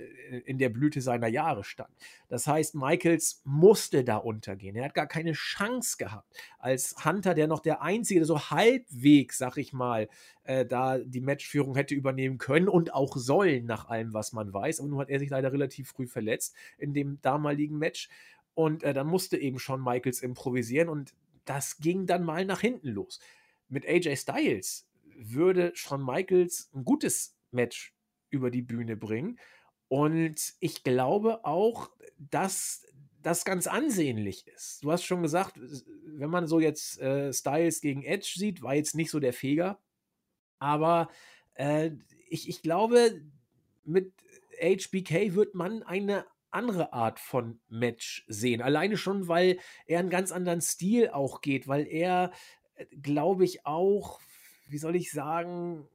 [0.46, 1.90] in der Blüte seiner Jahre stand.
[2.28, 4.76] Das heißt, Michaels musste da untergehen.
[4.76, 6.32] Er hat gar keine Chance gehabt.
[6.60, 10.08] Als Hunter, der noch der Einzige, der so halbwegs, sag ich mal,
[10.44, 14.80] äh, da die Matchführung hätte übernehmen können und auch sollen, nach allem, was man weiß.
[14.80, 18.10] Aber nun hat er sich leider relativ früh verletzt in dem damaligen Match.
[18.54, 21.14] Und äh, dann musste eben schon Michaels improvisieren und
[21.46, 23.20] das ging dann mal nach hinten los.
[23.68, 27.94] Mit AJ Styles würde Shawn Michaels ein gutes Match
[28.30, 29.40] über die Bühne bringen.
[29.88, 32.86] Und ich glaube auch, dass
[33.22, 34.84] das ganz ansehnlich ist.
[34.84, 35.60] Du hast schon gesagt,
[36.06, 39.80] wenn man so jetzt äh, Styles gegen Edge sieht, war jetzt nicht so der Feger.
[40.60, 41.10] Aber
[41.56, 41.92] äh,
[42.30, 43.22] ich, ich glaube,
[43.84, 44.14] mit
[44.62, 48.62] HBK wird man eine andere Art von Match sehen.
[48.62, 52.32] Alleine schon, weil er einen ganz anderen Stil auch geht, weil er,
[52.76, 54.20] äh, glaube ich, auch,
[54.68, 55.88] wie soll ich sagen,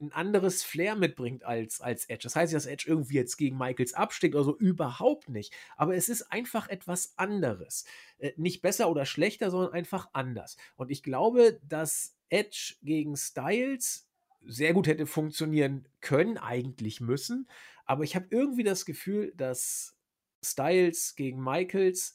[0.00, 2.24] ein anderes Flair mitbringt als, als Edge.
[2.24, 5.54] Das heißt nicht, dass Edge irgendwie jetzt gegen Michaels absteckt oder so, überhaupt nicht.
[5.76, 7.84] Aber es ist einfach etwas anderes.
[8.18, 10.56] Äh, nicht besser oder schlechter, sondern einfach anders.
[10.76, 14.08] Und ich glaube, dass Edge gegen Styles
[14.46, 17.48] sehr gut hätte funktionieren können, eigentlich müssen.
[17.84, 19.96] Aber ich habe irgendwie das Gefühl, dass
[20.42, 22.14] Styles gegen Michaels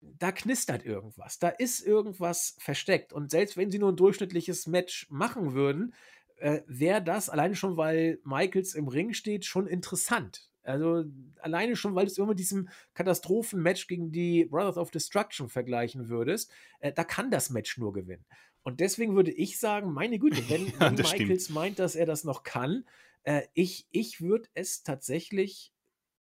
[0.00, 1.38] da knistert irgendwas.
[1.38, 3.12] Da ist irgendwas versteckt.
[3.12, 5.94] Und selbst wenn sie nur ein durchschnittliches Match machen würden,
[6.36, 10.50] äh, wäre das alleine schon, weil Michaels im Ring steht, schon interessant.
[10.62, 11.04] Also
[11.40, 16.08] alleine schon, weil du es immer mit diesem Katastrophenmatch gegen die Brothers of Destruction vergleichen
[16.08, 18.24] würdest, äh, da kann das Match nur gewinnen.
[18.62, 21.50] Und deswegen würde ich sagen, meine Güte, wenn, ja, Michaels stimmt.
[21.50, 22.84] meint, dass er das noch kann,
[23.22, 25.72] äh, ich, ich würde es tatsächlich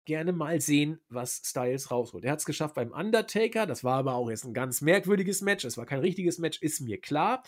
[0.05, 2.25] gerne mal sehen, was Styles rausholt.
[2.25, 5.63] Er hat es geschafft beim Undertaker, das war aber auch jetzt ein ganz merkwürdiges Match,
[5.65, 7.43] es war kein richtiges Match, ist mir klar.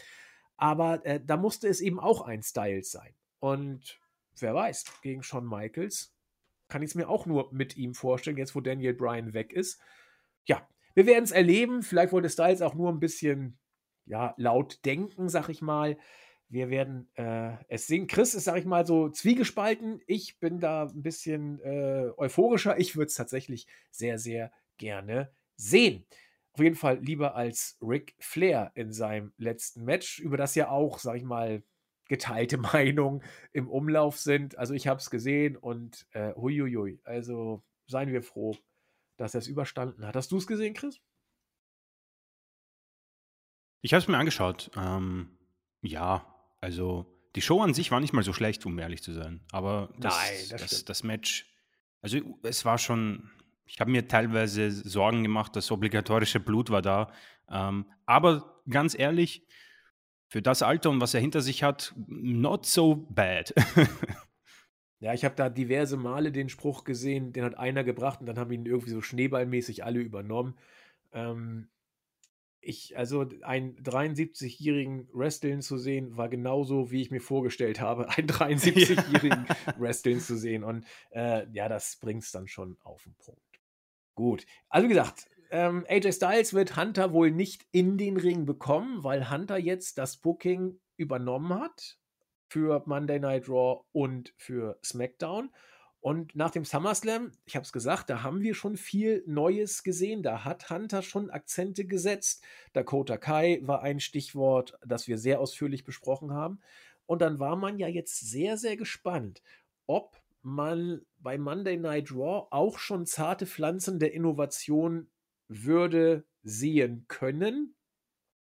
[0.57, 3.13] Aber äh, da musste es eben auch ein Styles sein.
[3.39, 3.99] Und
[4.39, 6.13] wer weiß, gegen Shawn Michaels
[6.67, 9.79] kann ich es mir auch nur mit ihm vorstellen, jetzt wo Daniel Bryan weg ist.
[10.45, 11.83] Ja, wir werden es erleben.
[11.83, 13.57] Vielleicht wollte Styles auch nur ein bisschen
[14.05, 15.97] ja, laut denken, sag ich mal.
[16.49, 18.07] Wir werden äh, es sehen.
[18.07, 20.01] Chris ist, sag ich mal, so zwiegespalten.
[20.07, 22.79] Ich bin da ein bisschen äh, euphorischer.
[22.79, 26.05] Ich würde es tatsächlich sehr, sehr gerne sehen.
[26.53, 30.99] Auf jeden Fall lieber als Ric Flair in seinem letzten Match, über das ja auch,
[30.99, 31.63] sag ich mal,
[32.07, 34.57] geteilte Meinungen im Umlauf sind.
[34.57, 37.01] Also ich habe es gesehen und äh, huiuiui.
[37.03, 38.55] Also seien wir froh,
[39.17, 40.15] dass er es überstanden hat.
[40.15, 41.01] Hast du es gesehen, Chris?
[43.81, 44.71] Ich habe es mir angeschaut.
[44.75, 45.37] Ähm,
[45.81, 46.25] ja,
[46.61, 49.41] also die Show an sich war nicht mal so schlecht, um ehrlich zu sein.
[49.51, 51.51] Aber das, Nein, das, das, das Match,
[52.01, 53.29] also es war schon,
[53.65, 57.11] ich habe mir teilweise Sorgen gemacht, das obligatorische Blut war da.
[57.49, 59.47] Ähm, aber ganz ehrlich,
[60.27, 63.53] für das Alter und was er hinter sich hat, not so bad.
[64.99, 68.39] ja, ich habe da diverse Male den Spruch gesehen, den hat einer gebracht und dann
[68.39, 70.55] haben ihn irgendwie so schneeballmäßig alle übernommen.
[71.11, 71.69] Ähm,
[72.61, 78.27] ich, also einen 73-jährigen Wrestling zu sehen, war genauso, wie ich mir vorgestellt habe, einen
[78.29, 79.45] 73-jährigen
[79.77, 80.63] Wrestling zu sehen.
[80.63, 83.41] Und äh, ja, das bringt es dann schon auf den Punkt.
[84.15, 84.45] Gut.
[84.69, 89.29] Also wie gesagt, ähm, AJ Styles wird Hunter wohl nicht in den Ring bekommen, weil
[89.29, 91.97] Hunter jetzt das Booking übernommen hat
[92.47, 95.49] für Monday Night Raw und für SmackDown.
[95.99, 100.21] Und nach dem SummerSlam, ich habe es gesagt, da haben wir schon viel Neues gesehen.
[100.21, 102.43] Da hat Hunter schon Akzente gesetzt.
[102.73, 106.59] Dakota Kai war ein Stichwort, das wir sehr ausführlich besprochen haben.
[107.05, 109.41] Und dann war man ja jetzt sehr, sehr gespannt,
[109.87, 115.09] ob man bei Monday Night Raw auch schon zarte Pflanzen der Innovation
[115.47, 117.75] würde sehen können.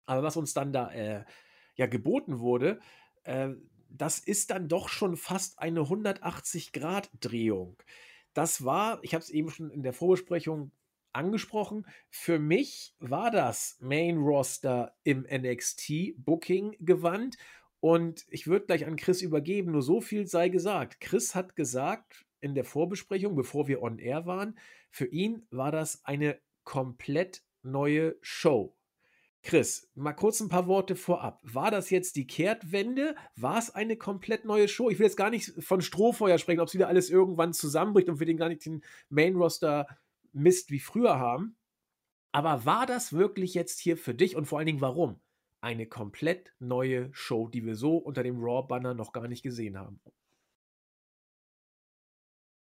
[0.06, 1.24] Aber was uns dann da äh,
[1.76, 2.80] ja geboten wurde,
[3.24, 3.50] äh,
[3.88, 7.82] das ist dann doch schon fast eine 180-Grad-Drehung.
[8.34, 10.72] Das war, ich habe es eben schon in der Vorbesprechung
[11.12, 17.38] angesprochen, für mich war das Main Roster im NXT Booking gewandt
[17.80, 21.00] und ich würde gleich an Chris übergeben, nur so viel sei gesagt.
[21.00, 24.58] Chris hat gesagt in der Vorbesprechung, bevor wir on air waren,
[24.90, 28.74] für ihn war das eine komplett neue Show.
[29.42, 31.40] Chris, mal kurz ein paar Worte vorab.
[31.42, 33.14] War das jetzt die Kehrtwende?
[33.36, 34.90] War es eine komplett neue Show?
[34.90, 38.18] Ich will jetzt gar nicht von Strohfeuer sprechen, ob es wieder alles irgendwann zusammenbricht und
[38.18, 39.86] wir den gar nicht den Main-Roster
[40.32, 41.56] Mist wie früher haben.
[42.32, 45.20] Aber war das wirklich jetzt hier für dich und vor allen Dingen warum?
[45.60, 50.00] Eine komplett neue Show, die wir so unter dem Raw-Banner noch gar nicht gesehen haben.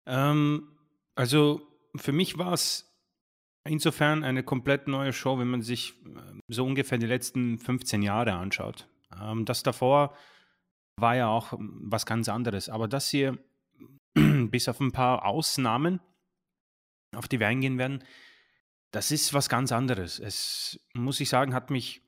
[0.08, 0.78] Ähm,
[1.16, 1.62] also
[1.96, 2.90] für mich war es
[3.70, 8.34] Insofern eine komplett neue Show, wenn man sich äh, so ungefähr die letzten 15 Jahre
[8.34, 8.88] anschaut.
[9.22, 10.16] Ähm, das davor
[10.98, 12.70] war ja auch ähm, was ganz anderes.
[12.70, 13.38] Aber das hier,
[14.16, 16.00] bis auf ein paar Ausnahmen,
[17.16, 18.04] auf die wir eingehen werden,
[18.92, 20.20] das ist was ganz anderes.
[20.20, 22.02] Es, muss ich sagen, hat mich,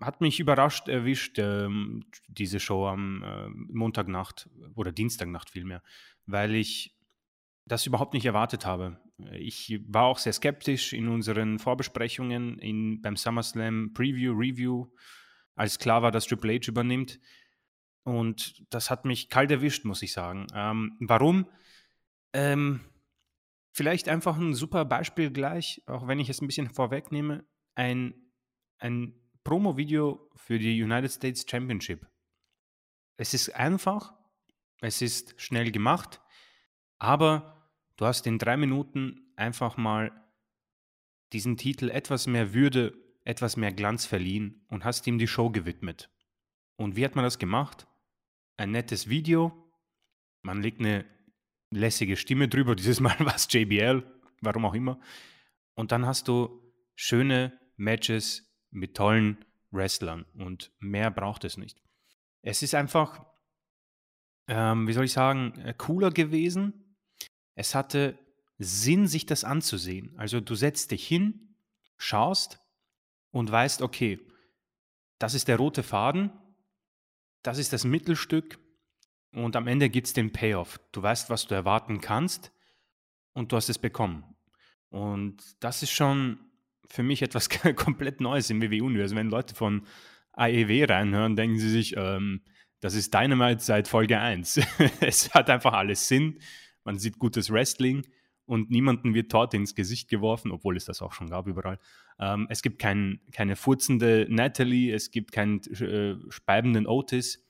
[0.00, 1.68] hat mich überrascht erwischt, äh,
[2.28, 5.82] diese Show am äh, Montagnacht oder Dienstagnacht vielmehr,
[6.26, 6.96] weil ich
[7.66, 9.00] das überhaupt nicht erwartet habe.
[9.32, 14.86] Ich war auch sehr skeptisch in unseren Vorbesprechungen in, beim SummerSlam Preview, Review,
[15.54, 17.18] als klar war, dass Triple H übernimmt.
[18.04, 20.46] Und das hat mich kalt erwischt, muss ich sagen.
[20.54, 21.46] Ähm, warum?
[22.32, 22.80] Ähm,
[23.72, 27.44] vielleicht einfach ein super Beispiel gleich, auch wenn ich es ein bisschen vorwegnehme.
[27.74, 28.14] Ein,
[28.78, 29.14] ein
[29.46, 32.06] Promo-Video für die United States Championship.
[33.16, 34.12] Es ist einfach,
[34.80, 36.20] es ist schnell gemacht,
[36.98, 37.56] aber
[37.96, 40.12] Du hast in drei Minuten einfach mal
[41.32, 46.10] diesen Titel etwas mehr Würde, etwas mehr Glanz verliehen und hast ihm die Show gewidmet.
[46.76, 47.86] Und wie hat man das gemacht?
[48.58, 49.52] Ein nettes Video,
[50.42, 51.06] man legt eine
[51.70, 54.04] lässige Stimme drüber, dieses Mal war es JBL,
[54.42, 55.00] warum auch immer.
[55.74, 56.62] Und dann hast du
[56.94, 61.82] schöne Matches mit tollen Wrestlern und mehr braucht es nicht.
[62.42, 63.24] Es ist einfach,
[64.48, 66.96] ähm, wie soll ich sagen, äh, cooler gewesen,
[67.54, 68.18] es hatte
[68.58, 70.14] Sinn, sich das anzusehen.
[70.18, 71.56] Also du setzt dich hin,
[71.98, 72.60] schaust
[73.30, 74.20] und weißt, okay,
[75.18, 76.30] das ist der rote Faden,
[77.42, 78.58] das ist das Mittelstück
[79.32, 80.80] und am Ende gibt es den Payoff.
[80.92, 82.52] Du weißt, was du erwarten kannst
[83.32, 84.24] und du hast es bekommen.
[84.88, 86.40] Und das ist schon
[86.88, 89.18] für mich etwas komplett Neues im WWE-Universum.
[89.18, 89.86] Wenn Leute von
[90.32, 92.42] AEW reinhören, denken sie sich, ähm,
[92.80, 94.60] das ist Dynamite seit Folge 1.
[95.00, 96.38] es hat einfach alles Sinn
[96.86, 98.06] man sieht gutes Wrestling
[98.46, 101.78] und niemanden wird dort ins Gesicht geworfen, obwohl es das auch schon gab überall.
[102.18, 107.44] Ähm, es gibt kein, keine furzende Natalie, es gibt keinen äh, speibenden Otis.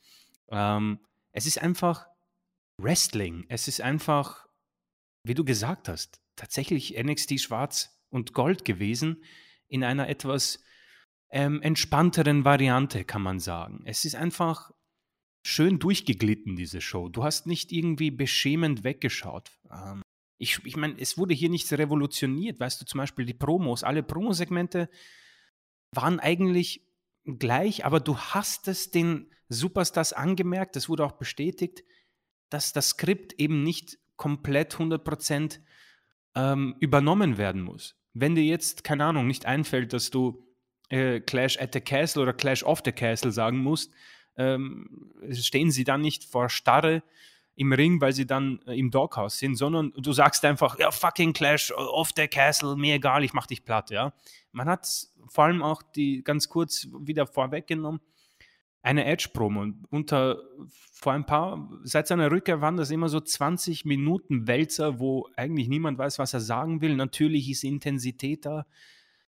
[0.49, 0.99] Ähm,
[1.33, 2.07] es ist einfach
[2.79, 3.45] Wrestling.
[3.49, 4.49] Es ist einfach,
[5.23, 9.23] wie du gesagt hast, tatsächlich NXT Schwarz und Gold gewesen
[9.69, 10.63] in einer etwas
[11.31, 13.83] ähm, entspannteren Variante, kann man sagen.
[13.85, 14.71] Es ist einfach
[15.45, 17.09] schön durchgeglitten, diese Show.
[17.09, 19.51] Du hast nicht irgendwie beschämend weggeschaut.
[19.71, 20.03] Ähm,
[20.39, 22.61] ich, ich meine, es wurde hier nichts revolutioniert.
[22.61, 24.89] Weißt du, zum Beispiel die Promos, alle Promosegmente
[25.93, 26.87] waren eigentlich
[27.25, 31.85] gleich, aber du hast es den Superstars angemerkt, das wurde auch bestätigt,
[32.51, 35.61] dass das Skript eben nicht komplett 100%
[36.37, 37.97] ähm, übernommen werden muss.
[38.15, 40.47] Wenn dir jetzt, keine Ahnung, nicht einfällt, dass du
[40.91, 43.93] äh, Clash at the Castle oder Clash of the Castle sagen musst,
[44.37, 47.03] ähm, stehen sie dann nicht vor Starre
[47.57, 51.33] im Ring, weil sie dann äh, im Doghouse sind, sondern du sagst einfach, ja, fucking
[51.33, 54.13] Clash of the Castle, mir egal, ich mach dich platt, ja.
[54.53, 54.87] Man hat
[55.29, 58.01] vor allem auch die ganz kurz wieder vorweggenommen,
[58.87, 59.73] eine Edge-Promo.
[59.91, 60.41] Unter
[60.93, 65.69] vor ein paar, seit seiner Rückkehr waren das immer so 20 Minuten Wälzer, wo eigentlich
[65.69, 66.95] niemand weiß, was er sagen will.
[66.95, 68.65] Natürlich ist Intensität da.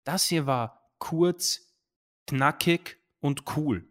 [0.05, 1.75] Das hier war kurz,
[2.27, 3.89] knackig und cool.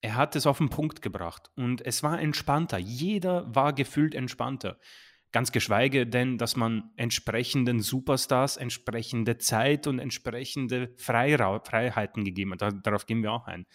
[0.00, 2.78] Er hat es auf den Punkt gebracht und es war entspannter.
[2.78, 4.78] Jeder war gefühlt entspannter.
[5.32, 12.86] Ganz geschweige denn, dass man entsprechenden Superstars entsprechende Zeit und entsprechende Freira Freiheiten gegeben hat.
[12.86, 13.66] Darauf gehen wir auch ein.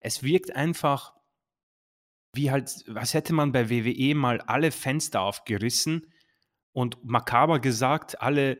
[0.00, 1.14] Es wirkt einfach
[2.32, 6.12] wie halt, was hätte man bei WWE mal alle Fenster aufgerissen
[6.72, 8.58] und makaber gesagt, alle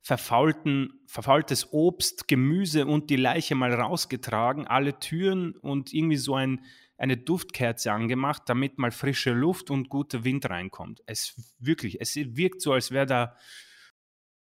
[0.00, 6.64] verfaulten, verfaultes Obst, Gemüse und die Leiche mal rausgetragen, alle Türen und irgendwie so ein,
[6.96, 11.02] eine Duftkerze angemacht, damit mal frische Luft und guter Wind reinkommt.
[11.06, 13.36] Es wirklich, es wirkt so, als wäre da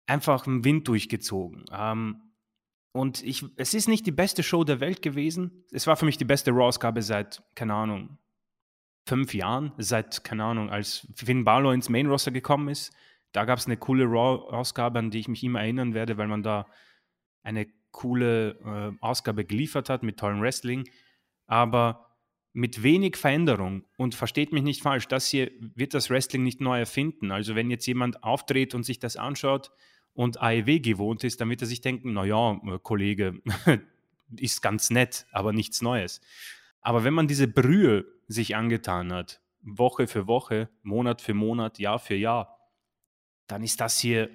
[0.08, 1.66] einfach ein Wind durchgezogen.
[1.74, 2.29] Ähm,
[2.92, 5.64] und ich, es ist nicht die beste Show der Welt gewesen.
[5.72, 8.18] Es war für mich die beste Raw-Ausgabe seit, keine Ahnung,
[9.06, 9.74] fünf Jahren.
[9.78, 12.92] Seit, keine Ahnung, als Finn Balor ins Main-Roster gekommen ist.
[13.32, 16.42] Da gab es eine coole Raw-Ausgabe, an die ich mich immer erinnern werde, weil man
[16.42, 16.66] da
[17.44, 20.90] eine coole äh, Ausgabe geliefert hat mit tollem Wrestling.
[21.46, 22.10] Aber
[22.54, 26.80] mit wenig Veränderung und versteht mich nicht falsch, das hier wird das Wrestling nicht neu
[26.80, 27.32] erfinden.
[27.32, 29.72] Also wenn jetzt jemand auftritt und sich das anschaut,
[30.14, 33.42] und AEW gewohnt ist, damit er sich denken, naja, äh, Kollege,
[34.38, 36.22] ist ganz nett, aber nichts Neues.
[36.82, 42.00] Aber wenn man diese Brühe sich angetan hat, Woche für Woche, Monat für Monat, Jahr
[42.00, 42.58] für Jahr,
[43.48, 44.30] dann ist das hier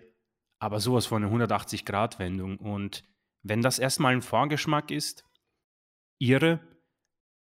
[0.59, 2.59] aber sowas von eine 180-Grad-Wendung.
[2.59, 3.05] Und
[3.43, 5.25] wenn das erstmal ein Vorgeschmack ist,
[6.18, 6.61] ihre,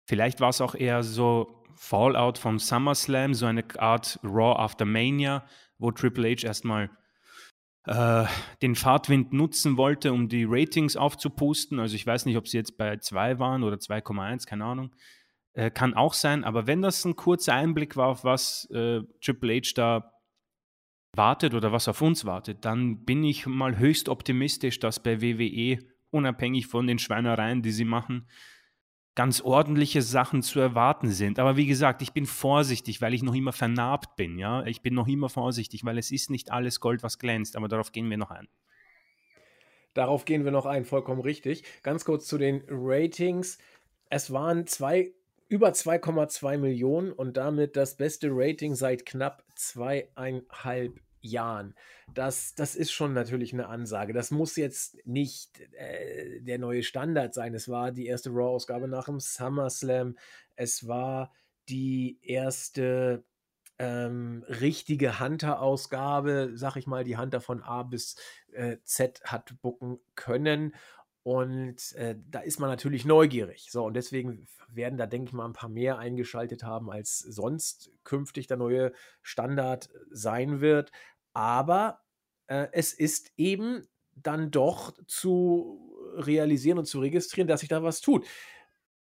[0.06, 5.46] vielleicht war es auch eher so Fallout vom SummerSlam, so eine Art Raw After Mania,
[5.78, 6.90] wo Triple H erstmal
[7.86, 8.26] äh,
[8.62, 11.80] den Fahrtwind nutzen wollte, um die Ratings aufzupusten.
[11.80, 14.96] Also ich weiß nicht, ob sie jetzt bei 2 waren oder 2,1, keine Ahnung.
[15.54, 19.56] Äh, kann auch sein, aber wenn das ein kurzer Einblick war, auf was äh, Triple
[19.58, 20.12] H da
[21.16, 25.78] wartet oder was auf uns wartet, dann bin ich mal höchst optimistisch, dass bei WWE,
[26.10, 28.28] unabhängig von den Schweinereien, die sie machen,
[29.16, 31.40] ganz ordentliche Sachen zu erwarten sind.
[31.40, 34.38] Aber wie gesagt, ich bin vorsichtig, weil ich noch immer vernarbt bin.
[34.38, 34.66] Ja?
[34.66, 37.56] Ich bin noch immer vorsichtig, weil es ist nicht alles Gold, was glänzt.
[37.56, 38.48] Aber darauf gehen wir noch ein.
[39.94, 41.64] Darauf gehen wir noch ein, vollkommen richtig.
[41.84, 43.60] Ganz kurz zu den Ratings.
[44.10, 45.14] Es waren zwei,
[45.48, 51.74] über 2,2 Millionen und damit das beste Rating seit knapp zweieinhalb Jahren.
[52.14, 54.14] Das, das ist schon natürlich eine Ansage.
[54.14, 57.54] Das muss jetzt nicht äh, der neue Standard sein.
[57.54, 60.18] Es war die erste Raw-Ausgabe nach dem SummerSlam.
[60.56, 61.34] Es war
[61.70, 63.24] die erste
[63.80, 68.16] ähm, richtige Hunter-Ausgabe, sag ich mal, die Hunter von A bis
[68.52, 70.74] äh, Z hat bucken können.
[71.24, 73.70] Und äh, da ist man natürlich neugierig.
[73.72, 77.92] So, und deswegen werden da, denke ich mal, ein paar mehr eingeschaltet haben, als sonst
[78.04, 80.92] künftig der neue Standard sein wird.
[81.34, 82.02] Aber
[82.48, 88.02] äh, es ist eben dann doch zu realisieren und zu registrieren, dass sich da was
[88.02, 88.26] tut.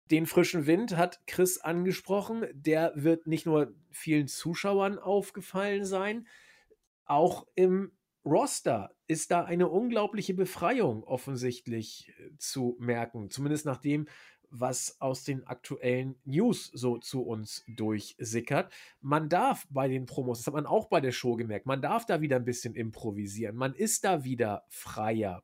[0.10, 2.46] Den frischen Wind hat Chris angesprochen.
[2.54, 6.28] Der wird nicht nur vielen Zuschauern aufgefallen sein,
[7.06, 7.92] auch im
[8.26, 13.30] Roster ist da eine unglaubliche Befreiung offensichtlich äh, zu merken.
[13.30, 14.08] Zumindest nachdem,
[14.50, 18.72] was aus den aktuellen News so zu uns durchsickert.
[19.02, 22.06] Man darf bei den Promos, das hat man auch bei der Show gemerkt, man darf
[22.06, 23.56] da wieder ein bisschen improvisieren.
[23.56, 25.44] Man ist da wieder freier.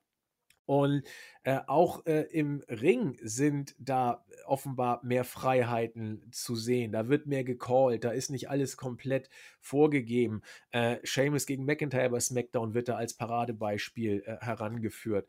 [0.66, 1.04] Und
[1.44, 6.94] äh, auch äh, im Ring sind da offenbar mehr Freiheiten zu sehen.
[6.94, 9.30] Da wird mehr gecallt, da ist nicht alles komplett
[9.60, 10.42] vorgegeben.
[10.72, 15.28] Äh, Seamus gegen McIntyre bei SmackDown wird da als Paradebeispiel äh, herangeführt.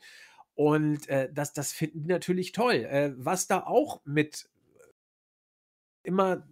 [0.54, 2.74] Und äh, das, das finden die natürlich toll.
[2.74, 6.46] Äh, was da auch mit äh, immer,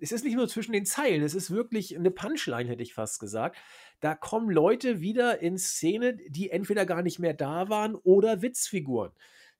[0.00, 3.20] es ist nicht nur zwischen den Zeilen, es ist wirklich eine Punchline, hätte ich fast
[3.20, 3.56] gesagt.
[4.00, 9.12] Da kommen Leute wieder in Szene, die entweder gar nicht mehr da waren oder Witzfiguren.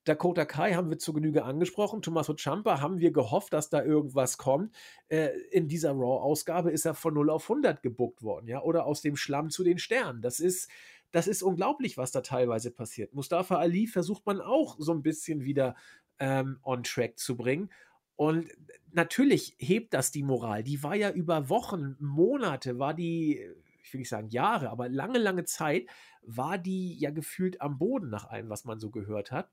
[0.05, 2.03] Dakota Kai haben wir zu Genüge angesprochen.
[2.03, 4.75] Tommaso Ciampa haben wir gehofft, dass da irgendwas kommt.
[5.09, 9.01] Äh, in dieser Raw-Ausgabe ist er von 0 auf 100 gebuckt worden, ja, oder aus
[9.01, 10.21] dem Schlamm zu den Sternen.
[10.21, 10.69] Das ist,
[11.13, 13.15] das ist unglaublich, was da teilweise passiert.
[13.15, 15.77] Mustafa Ali versucht man auch so ein bisschen wieder
[16.19, 17.71] ähm, on track zu bringen.
[18.17, 18.51] Und
[18.93, 20.63] natürlich hebt das die Moral.
[20.63, 23.41] Die war ja über Wochen, Monate, war die,
[23.83, 25.87] ich will nicht sagen Jahre, aber lange, lange Zeit
[26.23, 29.51] war die ja gefühlt am Boden nach allem, was man so gehört hat.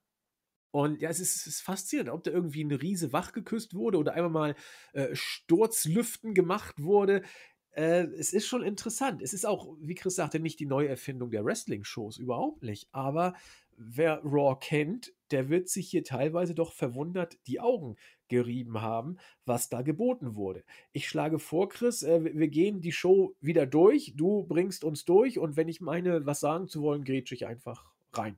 [0.72, 3.98] Und ja, es ist, es ist faszinierend, ob da irgendwie eine Riese wach geküsst wurde
[3.98, 4.56] oder einmal mal
[4.94, 7.24] äh, Sturzlüften gemacht wurde
[7.72, 9.22] äh, es ist schon interessant.
[9.22, 12.88] Es ist auch, wie Chris sagte, nicht die Neuerfindung der Wrestling-Shows, überhaupt nicht.
[12.92, 13.34] Aber
[13.78, 17.96] wer Raw kennt, der wird sich hier teilweise doch verwundert die Augen
[18.28, 20.64] gerieben haben, was da geboten wurde.
[20.92, 24.14] Ich schlage vor, Chris, äh, wir gehen die Show wieder durch.
[24.16, 27.92] Du bringst uns durch und wenn ich meine, was sagen zu wollen, grätsche ich einfach
[28.14, 28.38] rein.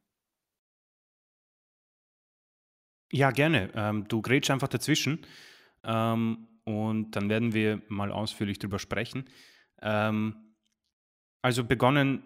[3.11, 3.71] Ja, gerne.
[3.75, 5.25] Ähm, du grätsch einfach dazwischen.
[5.83, 9.29] Ähm, und dann werden wir mal ausführlich darüber sprechen.
[9.81, 10.55] Ähm,
[11.41, 12.23] also begonnen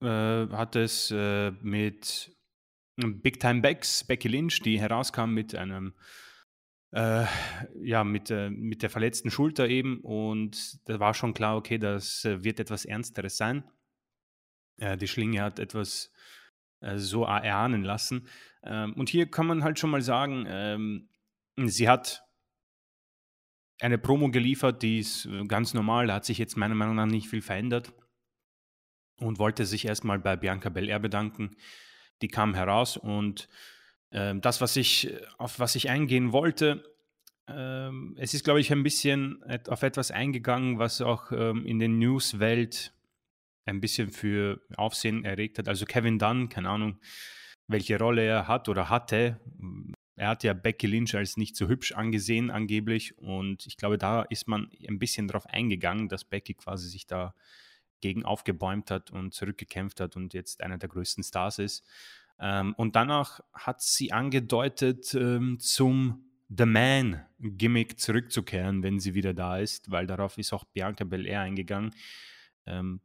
[0.00, 0.06] äh,
[0.48, 2.32] hat es äh, mit
[2.96, 5.94] Big Time Becks, Becky Lynch, die herauskam mit einem
[6.94, 7.26] äh,
[7.82, 10.00] ja, mit, äh, mit der verletzten Schulter eben.
[10.00, 13.64] Und da war schon klar, okay, das äh, wird etwas Ernsteres sein.
[14.78, 16.12] Äh, die Schlinge hat etwas
[16.80, 18.28] äh, so erahnen lassen.
[18.62, 21.08] Ähm, und hier kann man halt schon mal sagen, ähm,
[21.56, 22.23] sie hat
[23.80, 27.06] eine Promo geliefert, die ist äh, ganz normal, da hat sich jetzt meiner Meinung nach
[27.06, 27.92] nicht viel verändert
[29.18, 31.56] und wollte sich erstmal bei Bianca Belair bedanken.
[32.22, 33.48] Die kam heraus und
[34.10, 36.84] äh, das, was ich, auf was ich eingehen wollte,
[37.48, 41.88] äh, es ist, glaube ich, ein bisschen auf etwas eingegangen, was auch ähm, in der
[41.88, 42.92] Newswelt
[43.66, 45.68] ein bisschen für Aufsehen erregt hat.
[45.68, 47.00] Also Kevin Dunn, keine Ahnung,
[47.66, 49.40] welche Rolle er hat oder hatte.
[50.16, 53.18] Er hat ja Becky Lynch als nicht so hübsch angesehen, angeblich.
[53.18, 57.34] Und ich glaube, da ist man ein bisschen darauf eingegangen, dass Becky quasi sich da
[58.00, 61.84] gegen aufgebäumt hat und zurückgekämpft hat und jetzt einer der größten Stars ist.
[62.38, 69.58] Ähm, und danach hat sie angedeutet, ähm, zum The Man-Gimmick zurückzukehren, wenn sie wieder da
[69.58, 71.94] ist, weil darauf ist auch Bianca Belair eingegangen.
[72.66, 73.00] Ähm,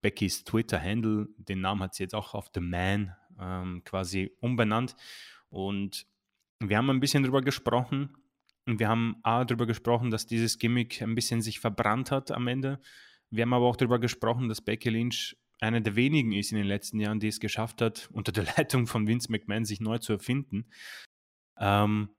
[0.00, 4.94] Beckys Twitter-Handle, den Namen hat sie jetzt auch auf The Man ähm, quasi umbenannt.
[5.48, 6.06] Und
[6.68, 8.16] wir haben ein bisschen darüber gesprochen.
[8.66, 12.46] Und wir haben A, darüber gesprochen, dass dieses Gimmick ein bisschen sich verbrannt hat am
[12.46, 12.80] Ende.
[13.30, 16.66] Wir haben aber auch darüber gesprochen, dass Becky Lynch einer der wenigen ist in den
[16.66, 20.12] letzten Jahren, die es geschafft hat, unter der Leitung von Vince McMahon sich neu zu
[20.14, 20.66] erfinden.
[21.58, 22.10] Ähm,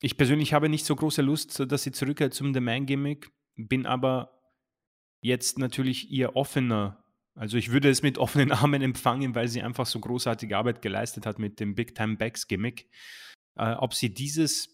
[0.00, 4.40] ich persönlich habe nicht so große Lust, dass sie zurückkehrt zum The Man-Gimmick, bin aber
[5.22, 7.04] jetzt natürlich eher offener.
[7.34, 11.24] Also ich würde es mit offenen Armen empfangen, weil sie einfach so großartige Arbeit geleistet
[11.24, 12.90] hat mit dem Big Time Backs Gimmick.
[13.56, 14.68] Äh, ob sie dieses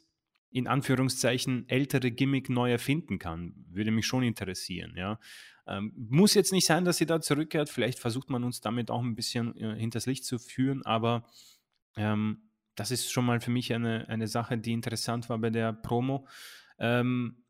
[0.51, 4.95] in Anführungszeichen ältere Gimmick neu erfinden kann, würde mich schon interessieren.
[4.97, 5.19] Ja.
[5.67, 7.69] Ähm, muss jetzt nicht sein, dass sie da zurückkehrt.
[7.69, 11.27] Vielleicht versucht man uns damit auch ein bisschen äh, hinters Licht zu führen, aber
[11.97, 15.73] ähm, das ist schon mal für mich eine, eine Sache, die interessant war bei der
[15.73, 16.27] Promo.
[16.79, 17.45] Ähm,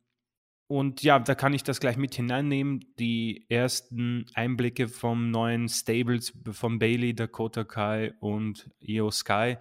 [0.66, 2.84] und ja, da kann ich das gleich mit hineinnehmen.
[2.98, 9.56] Die ersten Einblicke vom neuen Stables von Bailey, Dakota Kai und Io Sky.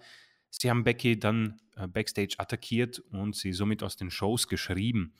[0.61, 5.13] Sie haben Becky dann äh, backstage attackiert und sie somit aus den Shows geschrieben.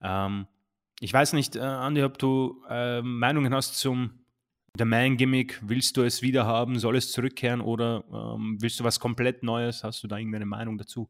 [0.00, 0.46] Ähm,
[1.00, 4.24] ich weiß nicht, äh, Andi, ob du äh, Meinungen hast zum
[4.76, 5.60] The Man-Gimmick.
[5.62, 6.78] Willst du es wieder haben?
[6.78, 9.82] Soll es zurückkehren oder ähm, willst du was komplett Neues?
[9.82, 11.08] Hast du da irgendeine Meinung dazu?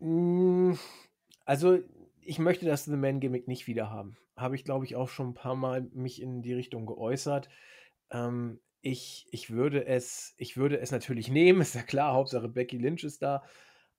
[0.00, 0.78] Hm,
[1.44, 1.78] also,
[2.20, 4.16] ich möchte das The Man-Gimmick nicht wieder haben.
[4.36, 7.48] Habe ich, glaube ich, auch schon ein paar Mal mich in die Richtung geäußert.
[8.10, 12.78] Ähm, ich, ich, würde es, ich würde es natürlich nehmen, ist ja klar, Hauptsache Becky
[12.78, 13.42] Lynch ist da.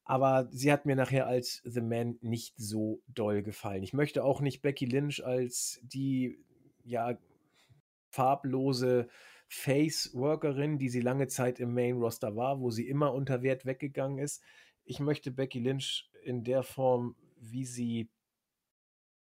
[0.03, 3.83] Aber sie hat mir nachher als The Man nicht so doll gefallen.
[3.83, 6.43] Ich möchte auch nicht Becky Lynch als die,
[6.83, 7.17] ja,
[8.09, 9.07] farblose
[9.47, 14.41] Face-Workerin, die sie lange Zeit im Main-Roster war, wo sie immer unter Wert weggegangen ist.
[14.83, 18.09] Ich möchte Becky Lynch in der Form, wie sie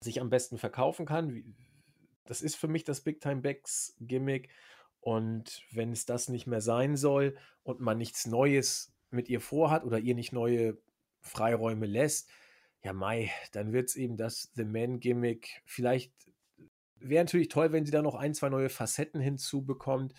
[0.01, 1.55] sich am besten verkaufen kann.
[2.25, 4.49] Das ist für mich das Big Time Backs Gimmick.
[5.01, 9.83] Und wenn es das nicht mehr sein soll und man nichts Neues mit ihr vorhat
[9.83, 10.77] oder ihr nicht neue
[11.21, 12.29] Freiräume lässt,
[12.81, 15.61] ja, Mai, dann wird es eben das The Man-Gimmick.
[15.65, 16.13] Vielleicht
[16.95, 20.13] wäre natürlich toll, wenn sie da noch ein, zwei neue Facetten hinzubekommt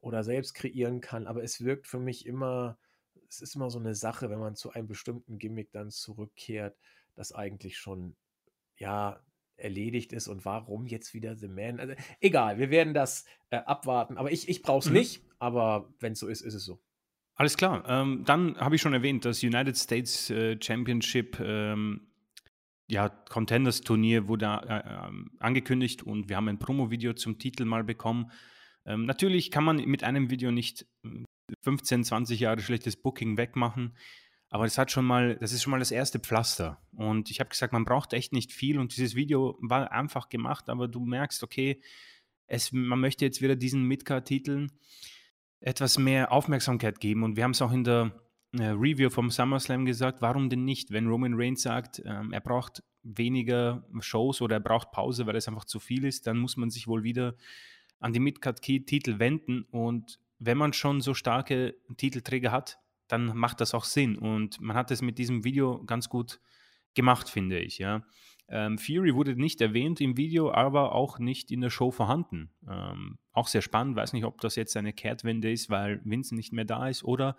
[0.00, 2.78] oder selbst kreieren kann, aber es wirkt für mich immer,
[3.28, 6.76] es ist immer so eine Sache, wenn man zu einem bestimmten Gimmick dann zurückkehrt,
[7.14, 8.16] das eigentlich schon,
[8.76, 9.22] ja,
[9.60, 11.80] erledigt ist und warum jetzt wieder The Man.
[11.80, 14.94] Also, egal, wir werden das äh, abwarten, aber ich, ich brauche es mhm.
[14.94, 16.80] nicht, aber wenn es so ist, ist es so.
[17.34, 17.84] Alles klar.
[17.88, 22.10] Ähm, dann habe ich schon erwähnt, das United States äh, Championship ähm,
[22.90, 27.84] ja, Contenders Turnier wurde äh, ähm, angekündigt und wir haben ein Promo-Video zum Titel mal
[27.84, 28.30] bekommen.
[28.84, 30.86] Ähm, natürlich kann man mit einem Video nicht
[31.62, 33.96] 15, äh, 20 Jahre schlechtes Booking wegmachen,
[34.50, 36.82] aber das hat schon mal, das ist schon mal das erste Pflaster.
[36.96, 40.68] Und ich habe gesagt, man braucht echt nicht viel und dieses Video war einfach gemacht,
[40.68, 41.80] aber du merkst, okay,
[42.46, 44.72] es, man möchte jetzt wieder diesen Midcard-Titeln
[45.60, 47.22] etwas mehr Aufmerksamkeit geben.
[47.22, 48.12] Und wir haben es auch in der
[48.58, 50.90] äh, Review vom SummerSlam gesagt, warum denn nicht?
[50.90, 55.46] Wenn Roman Reigns sagt, ähm, er braucht weniger Shows oder er braucht Pause, weil es
[55.46, 57.36] einfach zu viel ist, dann muss man sich wohl wieder
[58.00, 59.62] an die Midcard-Titel wenden.
[59.70, 62.80] Und wenn man schon so starke Titelträger hat,
[63.10, 64.16] dann macht das auch Sinn.
[64.16, 66.40] Und man hat es mit diesem Video ganz gut
[66.94, 67.78] gemacht, finde ich.
[67.78, 68.02] Ja.
[68.48, 72.52] Ähm, Fury wurde nicht erwähnt im Video, aber auch nicht in der Show vorhanden.
[72.68, 76.52] Ähm, auch sehr spannend, weiß nicht, ob das jetzt eine Kehrtwende ist, weil Vincent nicht
[76.52, 77.36] mehr da ist oder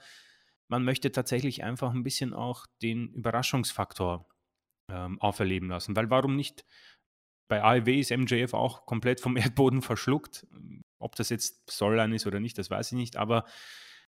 [0.67, 4.25] man möchte tatsächlich einfach ein bisschen auch den Überraschungsfaktor
[4.89, 5.95] ähm, auferleben lassen.
[5.97, 6.65] Weil warum nicht?
[7.49, 10.47] Bei AEW ist MJF auch komplett vom Erdboden verschluckt.
[10.97, 13.45] Ob das jetzt Storyline ist oder nicht, das weiß ich nicht, aber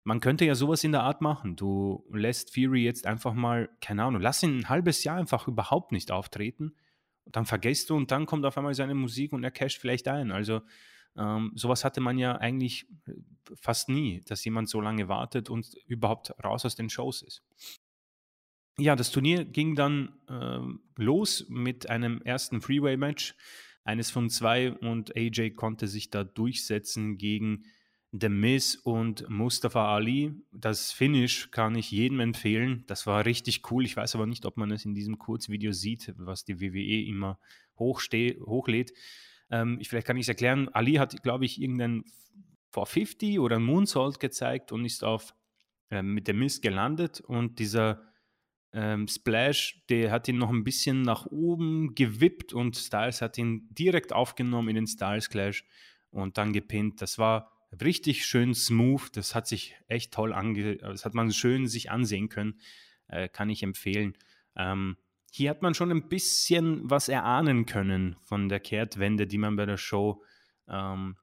[0.04, 1.56] man könnte ja sowas in der Art machen.
[1.56, 5.92] Du lässt Fury jetzt einfach mal, keine Ahnung, lass ihn ein halbes Jahr einfach überhaupt
[5.92, 6.76] nicht auftreten.
[7.26, 10.08] Und dann vergisst du und dann kommt auf einmal seine Musik und er casht vielleicht
[10.08, 10.32] ein.
[10.32, 10.62] Also
[11.16, 13.14] ähm, sowas hatte man ja eigentlich äh,
[13.56, 17.44] fast nie, dass jemand so lange wartet und überhaupt raus aus den Shows ist.
[18.80, 23.36] Ja, das Turnier ging dann äh, los mit einem ersten Freeway-Match,
[23.84, 27.66] eines von zwei und AJ konnte sich da durchsetzen gegen
[28.12, 30.34] The Miz und Mustafa Ali.
[30.52, 32.84] Das Finish kann ich jedem empfehlen.
[32.88, 33.86] Das war richtig cool.
[33.86, 37.40] Ich weiß aber nicht, ob man es in diesem Kurzvideo sieht, was die WWE immer
[37.80, 38.94] hochlädt.
[39.50, 40.70] Ähm, ich, vielleicht kann ich es erklären.
[40.70, 42.04] Ali hat, glaube ich, irgendeinen
[42.74, 45.34] 450 oder Moonsault gezeigt und ist auf
[45.90, 48.02] äh, mit dem Miz gelandet und dieser
[48.74, 53.68] ähm, Splash, der hat ihn noch ein bisschen nach oben gewippt und Styles hat ihn
[53.72, 55.66] direkt aufgenommen in den Styles Clash
[56.10, 57.02] und dann gepinnt.
[57.02, 59.16] Das war richtig schön smooth.
[59.16, 62.60] Das hat sich echt toll ange, das hat man schön sich ansehen können.
[63.08, 64.18] Äh, kann ich empfehlen.
[64.56, 64.98] Ähm,
[65.32, 69.66] hier hat man schon ein bisschen was erahnen können von der Kehrtwende, die man bei
[69.66, 70.24] der Show
[70.68, 71.16] ähm,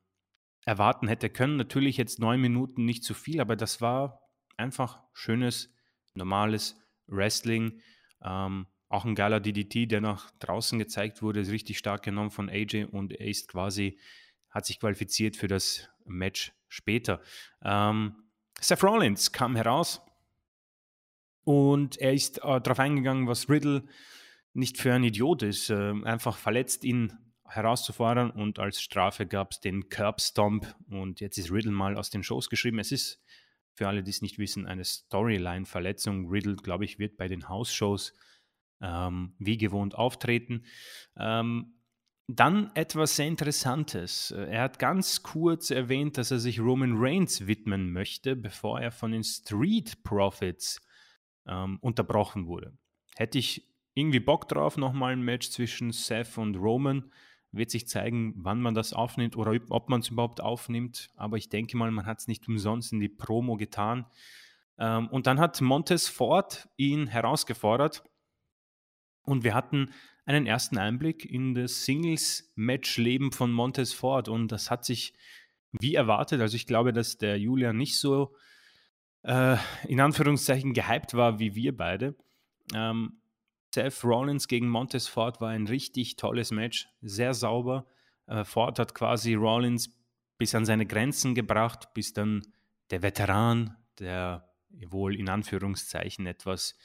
[0.64, 1.56] erwarten hätte können.
[1.56, 4.22] Natürlich jetzt neun Minuten nicht zu viel, aber das war
[4.56, 5.74] einfach schönes,
[6.14, 7.80] normales Wrestling.
[8.22, 12.48] Ähm, auch ein geiler DDT, der nach draußen gezeigt wurde, ist richtig stark genommen von
[12.48, 13.98] AJ und ist quasi,
[14.58, 17.20] hat sich qualifiziert für das Match später.
[17.64, 18.14] Ähm,
[18.60, 20.02] Seth Rollins kam heraus
[21.44, 23.84] und er ist äh, darauf eingegangen, was Riddle
[24.52, 25.70] nicht für ein Idiot ist.
[25.70, 31.38] Äh, einfach verletzt, ihn herauszufordern und als Strafe gab es den Curb Stomp und jetzt
[31.38, 32.78] ist Riddle mal aus den Shows geschrieben.
[32.78, 33.22] Es ist
[33.72, 36.28] für alle, die es nicht wissen, eine Storyline-Verletzung.
[36.28, 38.12] Riddle, glaube ich, wird bei den House-Shows
[38.82, 40.64] ähm, wie gewohnt auftreten.
[41.16, 41.77] Ähm,
[42.28, 44.30] dann etwas sehr Interessantes.
[44.30, 49.12] Er hat ganz kurz erwähnt, dass er sich Roman Reigns widmen möchte, bevor er von
[49.12, 50.78] den Street Profits
[51.46, 52.76] ähm, unterbrochen wurde.
[53.16, 57.10] Hätte ich irgendwie Bock drauf, nochmal ein Match zwischen Seth und Roman.
[57.50, 61.08] Wird sich zeigen, wann man das aufnimmt oder ob man es überhaupt aufnimmt.
[61.16, 64.04] Aber ich denke mal, man hat es nicht umsonst in die Promo getan.
[64.78, 68.04] Ähm, und dann hat Montes Ford ihn herausgefordert.
[69.28, 69.90] Und wir hatten
[70.24, 75.14] einen ersten Einblick in das Singles-Match-Leben von Montes Ford und das hat sich
[75.72, 78.34] wie erwartet, also ich glaube, dass der Julian nicht so
[79.22, 79.56] äh,
[79.86, 82.16] in Anführungszeichen gehypt war wie wir beide.
[82.74, 83.20] Ähm,
[83.74, 87.86] Seth Rollins gegen Montes Ford war ein richtig tolles Match, sehr sauber.
[88.26, 89.94] Äh, Ford hat quasi Rollins
[90.38, 92.46] bis an seine Grenzen gebracht, bis dann
[92.90, 94.48] der Veteran, der
[94.86, 96.76] wohl in Anführungszeichen etwas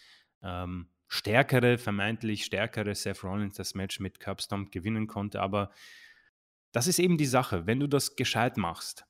[0.42, 5.42] ähm, stärkere, vermeintlich stärkere Seth Rollins das Match mit Curbstomp gewinnen konnte.
[5.42, 5.70] Aber
[6.72, 7.68] das ist eben die Sache.
[7.68, 9.06] Wenn du das gescheit machst,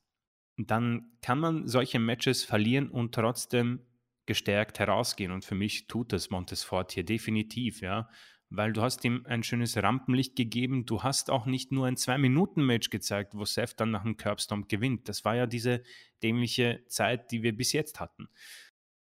[0.58, 3.80] dann kann man solche Matches verlieren und trotzdem
[4.26, 5.32] gestärkt herausgehen.
[5.32, 8.10] Und für mich tut das Montesfort hier definitiv, ja.
[8.50, 10.84] Weil du hast ihm ein schönes Rampenlicht gegeben.
[10.84, 15.08] Du hast auch nicht nur ein Zwei-Minuten-Match gezeigt, wo Seth dann nach einem Curbstomp gewinnt.
[15.08, 15.82] Das war ja diese
[16.22, 18.28] dämliche Zeit, die wir bis jetzt hatten.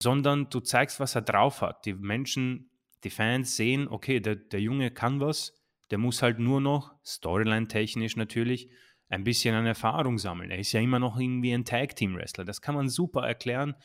[0.01, 1.85] Sondern du zeigst, was er drauf hat.
[1.85, 2.71] Die Menschen
[3.03, 5.53] die Fans sehen, okay, der, der Junge kann was,
[5.91, 8.69] der muss halt nur noch, Storyline-technisch natürlich,
[9.09, 10.51] ein bisschen an Erfahrung sammeln.
[10.51, 12.43] Er ist ja immer noch irgendwie ein Tag-Team-Wrestler.
[12.43, 13.75] Das kann man super erklären.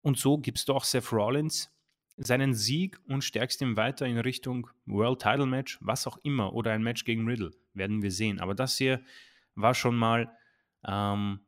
[0.00, 1.70] Und so gibst du auch Seth Rollins
[2.16, 6.72] seinen Sieg und stärkst ihn weiter in Richtung World Title Match, was auch immer, oder
[6.72, 8.40] ein Match gegen Riddle, werden wir sehen.
[8.40, 9.02] Aber das hier
[9.54, 10.30] war schon mal
[10.86, 11.40] ähm,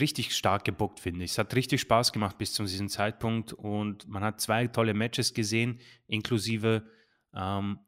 [0.00, 1.32] richtig stark gebuckt, finde ich.
[1.32, 5.34] Es hat richtig Spaß gemacht bis zu diesem Zeitpunkt und man hat zwei tolle Matches
[5.34, 6.84] gesehen, inklusive
[7.34, 7.78] ähm,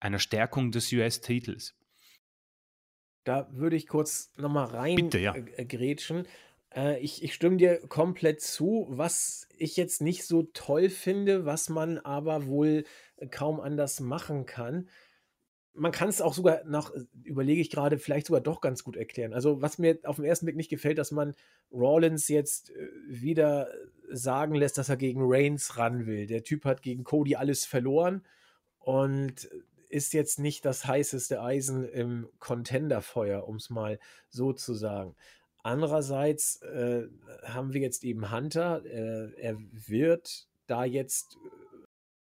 [0.00, 1.74] einer Stärkung des US-Titels.
[3.24, 5.34] Da würde ich kurz nochmal rein Bitte, ja.
[5.34, 6.26] äh, grätschen.
[6.74, 8.86] Äh, ich, ich stimme dir komplett zu.
[8.90, 12.84] Was ich jetzt nicht so toll finde, was man aber wohl
[13.30, 14.88] kaum anders machen kann,
[15.74, 18.96] man kann es auch sogar noch, äh, überlege ich gerade, vielleicht sogar doch ganz gut
[18.96, 19.34] erklären.
[19.34, 21.34] Also, was mir auf den ersten Blick nicht gefällt, dass man
[21.72, 23.68] Rollins jetzt äh, wieder
[24.10, 26.26] sagen lässt, dass er gegen Reigns ran will.
[26.26, 28.22] Der Typ hat gegen Cody alles verloren
[28.78, 29.48] und
[29.88, 33.98] ist jetzt nicht das heißeste Eisen im Contenderfeuer, um es mal
[34.28, 35.14] so zu sagen.
[35.62, 37.08] Andererseits äh,
[37.44, 38.84] haben wir jetzt eben Hunter.
[38.84, 41.38] Äh, er wird da jetzt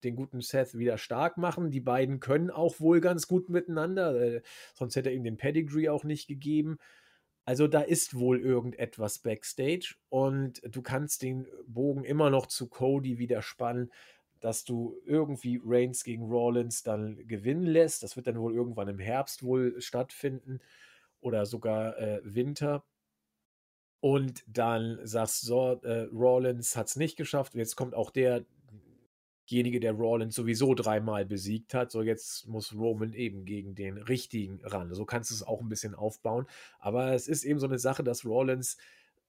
[0.04, 1.72] den guten Seth wieder stark machen.
[1.72, 4.42] Die beiden können auch wohl ganz gut miteinander, äh,
[4.74, 6.78] sonst hätte er ihm den Pedigree auch nicht gegeben.
[7.46, 13.18] Also da ist wohl irgendetwas backstage und du kannst den Bogen immer noch zu Cody
[13.18, 13.92] wieder spannen,
[14.40, 18.04] dass du irgendwie Reigns gegen Rollins dann gewinnen lässt.
[18.04, 20.60] Das wird dann wohl irgendwann im Herbst wohl stattfinden
[21.20, 22.84] oder sogar äh, Winter.
[24.00, 28.10] und dann sagst du, so, äh, Rollins hat es nicht geschafft und jetzt kommt auch
[29.52, 31.92] derjenige, der Rollins sowieso dreimal besiegt hat.
[31.92, 34.94] So, jetzt muss Roman eben gegen den richtigen ran.
[34.94, 36.48] So kannst du es auch ein bisschen aufbauen.
[36.80, 38.78] Aber es ist eben so eine Sache, dass Rollins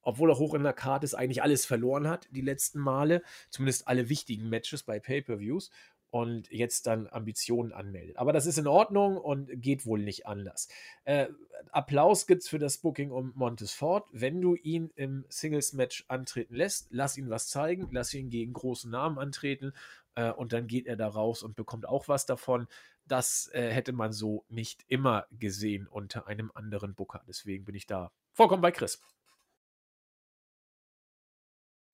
[0.04, 3.22] obwohl er hoch in der Karte ist, eigentlich alles verloren hat, die letzten Male.
[3.50, 5.70] Zumindest alle wichtigen Matches bei Pay-Per-Views
[6.12, 8.18] und jetzt dann Ambitionen anmeldet.
[8.18, 10.68] Aber das ist in Ordnung und geht wohl nicht anders.
[11.04, 11.28] Äh,
[11.70, 14.04] Applaus es für das Booking um Montes Ford.
[14.12, 18.90] Wenn du ihn im Singles-Match antreten lässt, lass ihn was zeigen, lass ihn gegen großen
[18.90, 19.72] Namen antreten
[20.14, 22.66] äh, und dann geht er da raus und bekommt auch was davon.
[23.06, 27.22] Das äh, hätte man so nicht immer gesehen unter einem anderen Booker.
[27.26, 29.00] Deswegen bin ich da vollkommen bei Chris.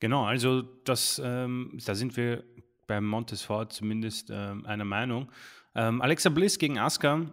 [0.01, 2.45] Genau, also das, ähm, da sind wir
[2.87, 5.33] beim Montesfort zumindest ähm, einer Meinung.
[5.75, 7.27] Ähm, Alexa Bliss gegen Asuka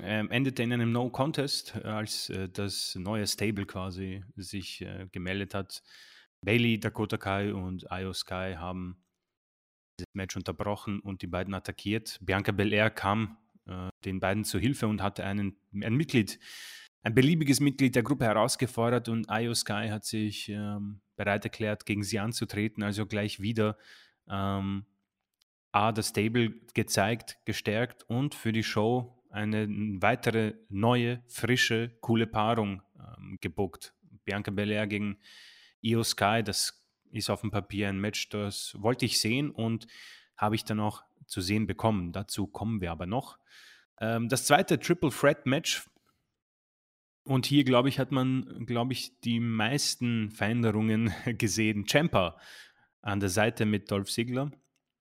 [0.00, 5.54] ähm, endete in einem No-Contest, äh, als äh, das neue Stable quasi sich äh, gemeldet
[5.54, 5.82] hat.
[6.42, 9.02] Bailey, Dakota Kai und Io Sky haben
[10.02, 12.18] das Match unterbrochen und die beiden attackiert.
[12.20, 16.38] Bianca Belair kam äh, den beiden zu Hilfe und hatte einen, ein Mitglied,
[17.02, 22.02] ein beliebiges Mitglied der Gruppe herausgefordert und Io Sky hat sich ähm, bereit erklärt, gegen
[22.02, 23.76] sie anzutreten, also gleich wieder
[24.28, 24.84] ähm,
[25.72, 29.66] A, das Stable gezeigt, gestärkt und für die Show eine
[30.02, 33.94] weitere neue, frische, coole Paarung ähm, gebuckt.
[34.24, 35.18] Bianca Belair gegen
[35.80, 36.81] Io Sky, das
[37.12, 39.86] ist auf dem Papier ein Match, das wollte ich sehen und
[40.36, 42.12] habe ich dann auch zu sehen bekommen.
[42.12, 43.38] Dazu kommen wir aber noch.
[44.00, 45.88] Ähm, das zweite Triple Threat Match
[47.24, 51.86] und hier, glaube ich, hat man, glaube ich, die meisten Veränderungen gesehen.
[51.86, 52.36] Champa
[53.00, 54.50] an der Seite mit Dolph Ziggler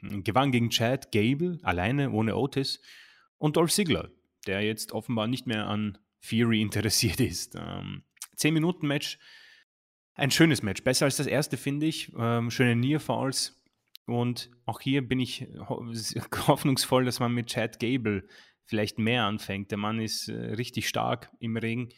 [0.02, 2.82] gewann gegen Chad Gable, alleine, ohne Otis,
[3.38, 4.10] und Dolph Ziggler,
[4.48, 7.56] der jetzt offenbar nicht mehr an Fury interessiert ist.
[7.56, 8.04] Ähm,
[8.38, 9.20] 10-Minuten-Match,
[10.16, 12.12] ein schönes Match, besser als das erste, finde ich.
[12.18, 13.62] Ähm, schöne Near Falls.
[14.06, 18.28] Und auch hier bin ich hoffnungsvoll, dass man mit Chad Gable
[18.66, 19.72] vielleicht mehr anfängt.
[19.72, 21.94] Der Mann ist äh, richtig stark im Ring.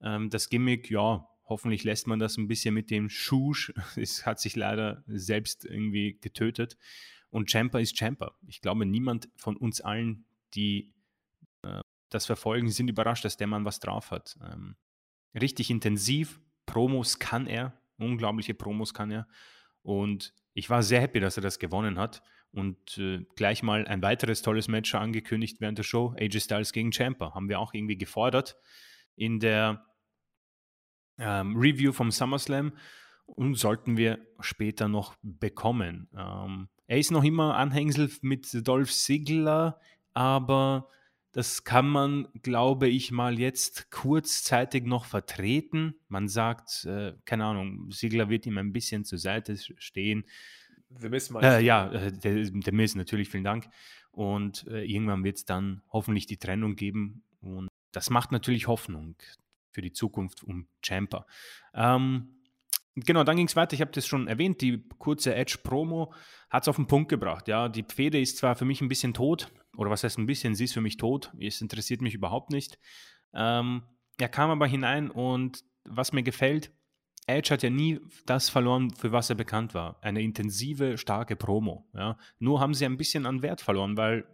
[0.00, 3.72] Ähm, das Gimmick, ja, hoffentlich lässt man das ein bisschen mit dem Schusch.
[3.96, 6.76] Es hat sich leider selbst irgendwie getötet.
[7.30, 8.34] Und Champa ist Champa.
[8.46, 10.94] Ich glaube, niemand von uns allen, die
[11.62, 14.38] äh, das verfolgen, sind überrascht, dass der Mann was drauf hat.
[14.42, 14.76] Ähm,
[15.34, 16.40] richtig intensiv.
[16.68, 17.72] Promos kann er.
[17.98, 19.26] Unglaubliche Promos kann er.
[19.82, 22.22] Und ich war sehr happy, dass er das gewonnen hat.
[22.52, 26.14] Und äh, gleich mal ein weiteres tolles Match angekündigt während der Show.
[26.18, 27.34] AJ Styles gegen Champa.
[27.34, 28.56] Haben wir auch irgendwie gefordert
[29.16, 29.84] in der
[31.18, 32.72] ähm, Review vom SummerSlam
[33.26, 36.08] und sollten wir später noch bekommen.
[36.16, 39.80] Ähm, er ist noch immer Anhängsel mit Dolph Ziggler,
[40.14, 40.88] aber
[41.32, 45.94] das kann man, glaube ich, mal jetzt kurzzeitig noch vertreten.
[46.08, 50.24] Man sagt, äh, keine Ahnung, Ziggler wird ihm ein bisschen zur Seite stehen.
[50.88, 53.68] The Miss äh, Ja, äh, der, der Miss, natürlich, vielen Dank.
[54.10, 57.22] Und äh, irgendwann wird es dann hoffentlich die Trennung geben.
[57.40, 59.16] Und das macht natürlich Hoffnung
[59.70, 61.26] für die Zukunft um Champa.
[61.74, 62.37] Ähm,
[62.94, 63.74] Genau, dann ging es weiter.
[63.74, 64.60] Ich habe das schon erwähnt.
[64.60, 66.12] Die kurze Edge-Promo
[66.50, 67.48] hat es auf den Punkt gebracht.
[67.48, 70.54] Ja, die Pfede ist zwar für mich ein bisschen tot, oder was heißt ein bisschen,
[70.54, 71.32] sie ist für mich tot.
[71.38, 72.78] Es interessiert mich überhaupt nicht.
[73.32, 73.82] Ähm,
[74.18, 76.72] er kam aber hinein und was mir gefällt,
[77.28, 79.98] Edge hat ja nie das verloren, für was er bekannt war.
[80.02, 81.86] Eine intensive, starke Promo.
[81.94, 82.18] Ja.
[82.38, 84.26] Nur haben sie ein bisschen an Wert verloren, weil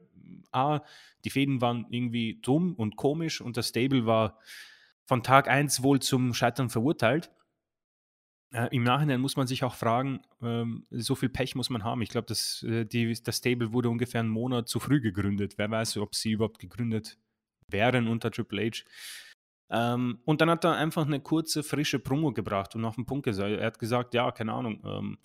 [0.52, 0.80] A,
[1.24, 4.38] die Fäden waren irgendwie dumm und komisch und das Stable war
[5.06, 7.30] von Tag 1 wohl zum Scheitern verurteilt.
[8.54, 12.02] Äh, Im Nachhinein muss man sich auch fragen, ähm, so viel Pech muss man haben.
[12.02, 15.54] Ich glaube, das, äh, das Stable wurde ungefähr einen Monat zu früh gegründet.
[15.58, 17.18] Wer weiß, ob sie überhaupt gegründet
[17.66, 18.84] wären unter Triple H.
[19.70, 23.24] Ähm, und dann hat er einfach eine kurze, frische Promo gebracht und auf den Punkt
[23.24, 23.50] gesagt.
[23.50, 25.18] Er hat gesagt, ja, keine Ahnung, ähm,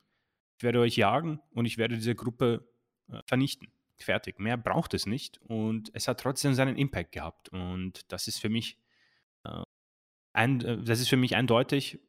[0.58, 2.68] ich werde euch jagen und ich werde diese Gruppe
[3.12, 3.72] äh, vernichten.
[3.98, 4.40] Fertig.
[4.40, 5.40] Mehr braucht es nicht.
[5.44, 7.50] Und es hat trotzdem seinen Impact gehabt.
[7.50, 8.80] Und das ist für mich,
[9.44, 9.62] äh,
[10.34, 12.00] ein, äh, das ist für mich eindeutig,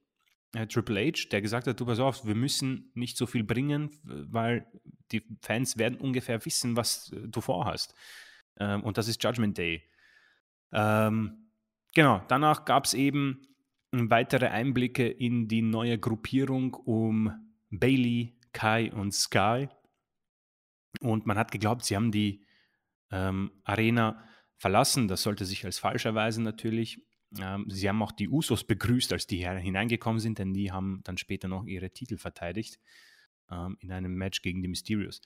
[0.52, 4.66] Triple H, der gesagt hat, du pass auf, wir müssen nicht so viel bringen, weil
[5.12, 7.94] die Fans werden ungefähr wissen, was äh, du vorhast.
[8.58, 9.82] Ähm, und das ist Judgment Day.
[10.72, 11.50] Ähm,
[11.94, 13.42] genau, danach gab es eben
[13.92, 17.32] weitere Einblicke in die neue Gruppierung um
[17.70, 19.68] Bailey, Kai und Sky.
[21.00, 22.44] Und man hat geglaubt, sie haben die
[23.10, 24.24] ähm, Arena
[24.56, 25.08] verlassen.
[25.08, 27.04] Das sollte sich als falsch erweisen natürlich.
[27.38, 31.18] Ähm, sie haben auch die Usos begrüßt, als die hineingekommen sind, denn die haben dann
[31.18, 32.78] später noch ihre Titel verteidigt
[33.50, 35.20] ähm, in einem Match gegen die Mysterios.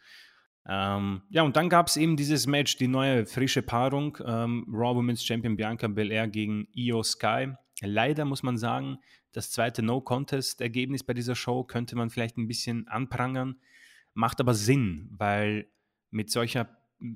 [0.66, 4.96] Ähm, ja, und dann gab es eben dieses Match, die neue frische Paarung, ähm, Raw
[4.96, 7.52] Women's Champion Bianca Belair gegen Io Sky.
[7.82, 8.98] Leider muss man sagen,
[9.32, 13.56] das zweite No-Contest-Ergebnis bei dieser Show könnte man vielleicht ein bisschen anprangern,
[14.14, 15.68] macht aber Sinn, weil
[16.10, 16.68] mit solcher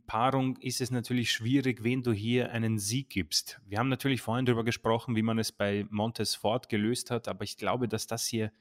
[0.07, 3.61] Paarung ist es natürlich schwierig, wen du hier einen Sieg gibst.
[3.67, 7.45] Wir haben natürlich vorhin darüber gesprochen, wie man es bei Montes Ford gelöst hat, aber
[7.45, 8.53] ich glaube, dass das hier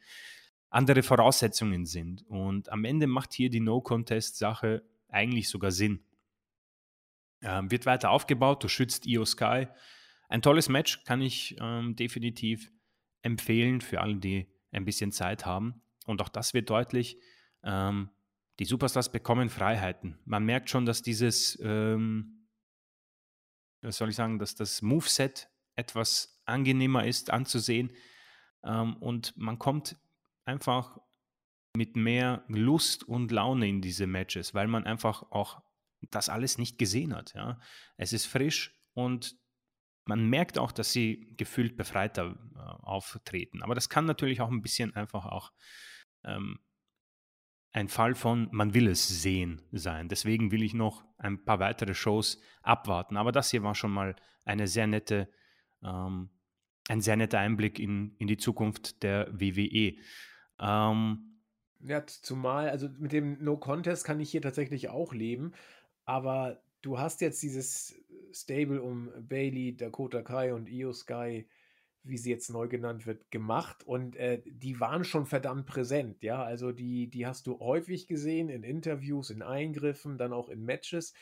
[0.69, 2.25] andere Voraussetzungen sind.
[2.27, 6.03] Und am Ende macht hier die No-Contest-Sache eigentlich sogar Sinn.
[7.41, 9.67] Ähm, wird weiter aufgebaut, du schützt Io Sky.
[10.29, 12.71] Ein tolles Match kann ich ähm, definitiv
[13.21, 15.81] empfehlen für alle, die ein bisschen Zeit haben.
[16.05, 17.17] Und auch das wird deutlich.
[17.63, 18.09] Ähm,
[18.59, 20.19] die Superstars bekommen Freiheiten.
[20.25, 22.47] Man merkt schon, dass dieses, ähm,
[23.81, 27.93] was soll ich sagen, dass das Moveset etwas angenehmer ist anzusehen.
[28.63, 29.95] Ähm, und man kommt
[30.45, 30.97] einfach
[31.75, 35.61] mit mehr Lust und Laune in diese Matches, weil man einfach auch
[36.09, 37.33] das alles nicht gesehen hat.
[37.35, 37.59] Ja.
[37.97, 39.35] Es ist frisch und
[40.05, 43.61] man merkt auch, dass sie gefühlt befreiter äh, auftreten.
[43.61, 45.51] Aber das kann natürlich auch ein bisschen einfach auch
[46.23, 46.59] ähm,
[47.77, 50.09] ein Fall von, man will es sehen sein.
[50.09, 53.17] Deswegen will ich noch ein paar weitere Shows abwarten.
[53.17, 54.15] Aber das hier war schon mal
[54.45, 55.29] eine sehr nette,
[55.83, 56.31] ähm,
[56.89, 59.93] ein sehr netter Einblick in, in die Zukunft der WWE.
[60.59, 61.39] Ähm,
[61.81, 65.53] ja, zumal, also mit dem No Contest kann ich hier tatsächlich auch leben,
[66.03, 67.95] aber du hast jetzt dieses
[68.31, 71.47] Stable um Bailey, Dakota Kai und Io Sky,
[72.09, 76.43] wie sie jetzt neu genannt wird, gemacht und äh, die waren schon verdammt präsent, ja.
[76.43, 81.13] Also die, die hast du häufig gesehen in Interviews, in Eingriffen, dann auch in Matches.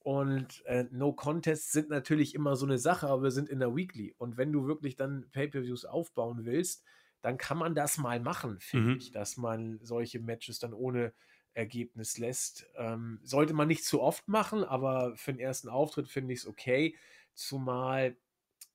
[0.00, 3.74] Und äh, No Contests sind natürlich immer so eine Sache, aber wir sind in der
[3.74, 4.14] Weekly.
[4.16, 6.84] Und wenn du wirklich dann Pay-Per-Views aufbauen willst,
[7.20, 8.96] dann kann man das mal machen, finde mhm.
[8.98, 11.12] ich, dass man solche Matches dann ohne
[11.52, 12.66] Ergebnis lässt.
[12.76, 16.46] Ähm, sollte man nicht zu oft machen, aber für den ersten Auftritt finde ich es
[16.46, 16.96] okay.
[17.34, 18.16] Zumal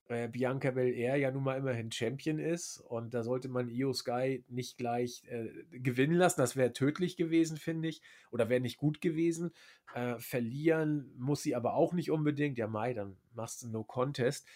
[0.07, 4.43] äh, Bianca Belair ja nun mal immerhin Champion ist und da sollte man Io Sky
[4.47, 6.41] nicht gleich äh, gewinnen lassen.
[6.41, 8.01] Das wäre tödlich gewesen, finde ich,
[8.31, 9.51] oder wäre nicht gut gewesen.
[9.93, 12.57] Äh, verlieren muss sie aber auch nicht unbedingt.
[12.57, 14.47] Ja, Mai, dann machst du No Contest.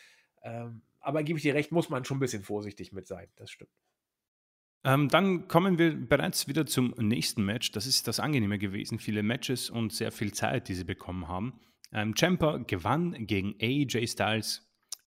[0.43, 3.27] Ähm, aber gebe ich dir recht, muss man schon ein bisschen vorsichtig mit sein.
[3.37, 3.71] Das stimmt.
[4.83, 7.71] Ähm, dann kommen wir bereits wieder zum nächsten Match.
[7.71, 8.99] Das ist das Angenehme gewesen.
[8.99, 11.59] Viele Matches und sehr viel Zeit, die sie bekommen haben.
[11.91, 14.66] Ähm, Champa gewann gegen AJ Styles.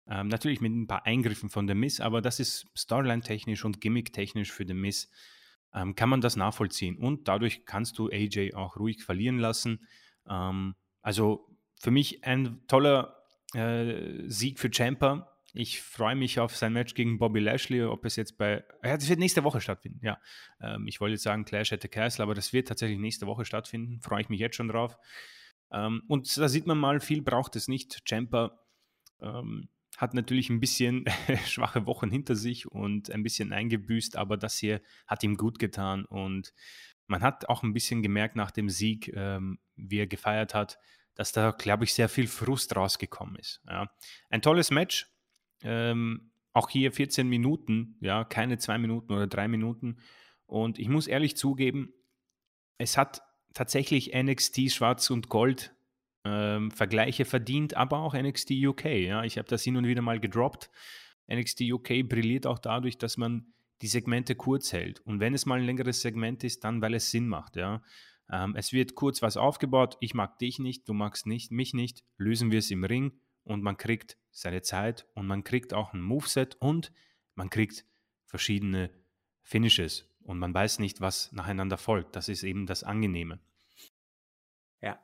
[0.09, 4.51] Ähm, natürlich mit ein paar Eingriffen von The Miss, aber das ist Storyline-technisch und Gimmick-technisch
[4.51, 5.09] für The Miss.
[5.73, 6.97] Ähm, kann man das nachvollziehen.
[6.97, 9.87] Und dadurch kannst du AJ auch ruhig verlieren lassen.
[10.27, 11.47] Ähm, also
[11.79, 17.17] für mich ein toller äh, Sieg für Champa ich freue mich auf sein Match gegen
[17.17, 18.63] Bobby Lashley, ob es jetzt bei.
[18.83, 20.19] Ja, das wird nächste Woche stattfinden, ja.
[20.61, 23.45] Ähm, ich wollte jetzt sagen Clash at the Castle, aber das wird tatsächlich nächste Woche
[23.45, 23.99] stattfinden.
[24.01, 24.97] Freue ich mich jetzt schon drauf.
[25.71, 28.07] Ähm, und da sieht man mal, viel braucht es nicht.
[28.07, 28.59] Champa
[29.21, 29.69] ähm,
[29.99, 31.03] hat natürlich ein bisschen
[31.45, 36.05] schwache Wochen hinter sich und ein bisschen eingebüßt, aber das hier hat ihm gut getan
[36.05, 36.53] und
[37.07, 40.79] man hat auch ein bisschen gemerkt nach dem Sieg, ähm, wie er gefeiert hat,
[41.15, 43.61] dass da, glaube ich, sehr viel Frust rausgekommen ist.
[43.67, 43.91] Ja.
[44.29, 45.11] Ein tolles Match,
[45.63, 49.97] ähm, auch hier 14 Minuten, ja, keine zwei Minuten oder drei Minuten.
[50.45, 51.93] Und ich muss ehrlich zugeben,
[52.77, 53.21] es hat
[53.53, 55.75] tatsächlich NXT Schwarz und Gold
[56.25, 58.85] ähm, Vergleiche verdient, aber auch NXT UK.
[58.85, 60.69] Ja, ich habe das hin und wieder mal gedroppt.
[61.31, 64.99] NXT UK brilliert auch dadurch, dass man die Segmente kurz hält.
[65.01, 67.55] Und wenn es mal ein längeres Segment ist, dann weil es Sinn macht.
[67.55, 67.81] Ja,
[68.29, 69.97] ähm, es wird kurz was aufgebaut.
[69.99, 72.03] Ich mag dich nicht, du magst nicht, mich nicht.
[72.17, 73.13] Lösen wir es im Ring
[73.43, 76.91] und man kriegt seine Zeit und man kriegt auch ein Moveset und
[77.35, 77.85] man kriegt
[78.25, 78.91] verschiedene
[79.41, 82.15] Finishes und man weiß nicht, was nacheinander folgt.
[82.15, 83.39] Das ist eben das Angenehme.
[84.81, 84.99] Ja.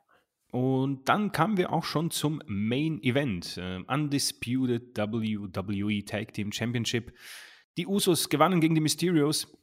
[0.52, 3.58] Und dann kamen wir auch schon zum Main Event.
[3.58, 7.12] Uh, Undisputed WWE Tag Team Championship.
[7.76, 9.56] Die Usos gewannen gegen die Mysterios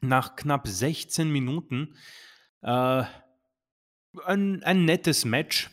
[0.00, 1.94] nach knapp 16 Minuten.
[2.62, 3.04] Uh,
[4.24, 5.70] ein, ein nettes Match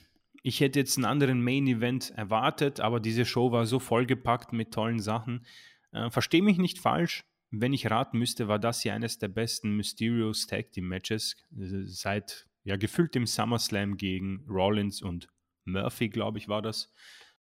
[0.47, 4.73] ich hätte jetzt einen anderen Main Event erwartet, aber diese Show war so vollgepackt mit
[4.73, 5.45] tollen Sachen.
[5.91, 7.25] Äh, Verstehe mich nicht falsch.
[7.51, 11.83] Wenn ich raten müsste, war das hier eines der besten Mysterios Tag Team Matches äh,
[11.83, 15.29] seit ja gefühlt dem SummerSlam gegen Rollins und
[15.63, 16.91] Murphy, glaube ich, war das,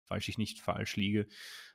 [0.04, 1.28] falls ich nicht falsch liege.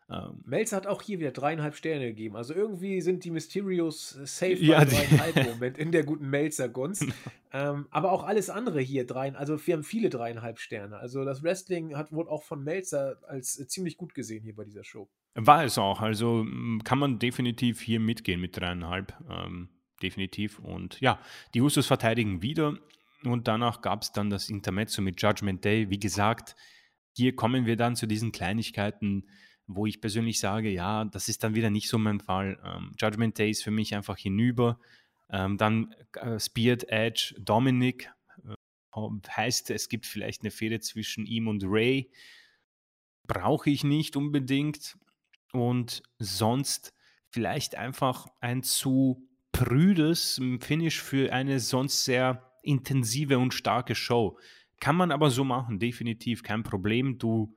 [0.09, 2.37] Ähm, Melzer hat auch hier wieder dreieinhalb Sterne gegeben.
[2.37, 7.07] Also irgendwie sind die Mysterios safe ja, bei dreieinhalb im Moment in der guten Melzer-Gunst.
[7.53, 10.97] ähm, aber auch alles andere hier dreien, also wir haben viele dreieinhalb Sterne.
[10.99, 14.65] Also das Wrestling hat wohl auch von Melzer als äh, ziemlich gut gesehen hier bei
[14.65, 15.09] dieser Show.
[15.35, 16.01] War es auch.
[16.01, 16.45] Also
[16.85, 19.13] kann man definitiv hier mitgehen mit dreieinhalb.
[19.29, 19.71] Ähm,
[20.03, 20.59] definitiv.
[20.59, 21.21] Und ja,
[21.55, 22.79] die Usos verteidigen wieder.
[23.25, 25.91] Und danach gab es dann das Intermezzo mit Judgment Day.
[25.91, 26.57] Wie gesagt,
[27.17, 29.29] hier kommen wir dann zu diesen Kleinigkeiten,
[29.67, 32.59] wo ich persönlich sage, ja, das ist dann wieder nicht so mein Fall.
[32.65, 34.81] Ähm, Judgment Day ist für mich einfach hinüber.
[35.29, 38.11] Ähm, dann äh, Speared Edge, Dominic,
[38.45, 42.11] äh, heißt, es gibt vielleicht eine Fehde zwischen ihm und Ray.
[43.27, 44.97] Brauche ich nicht unbedingt.
[45.53, 46.95] Und sonst
[47.29, 54.39] vielleicht einfach ein zu prüdes Finish für eine sonst sehr intensive und starke Show.
[54.81, 57.19] Kann man aber so machen, definitiv kein Problem.
[57.19, 57.57] Du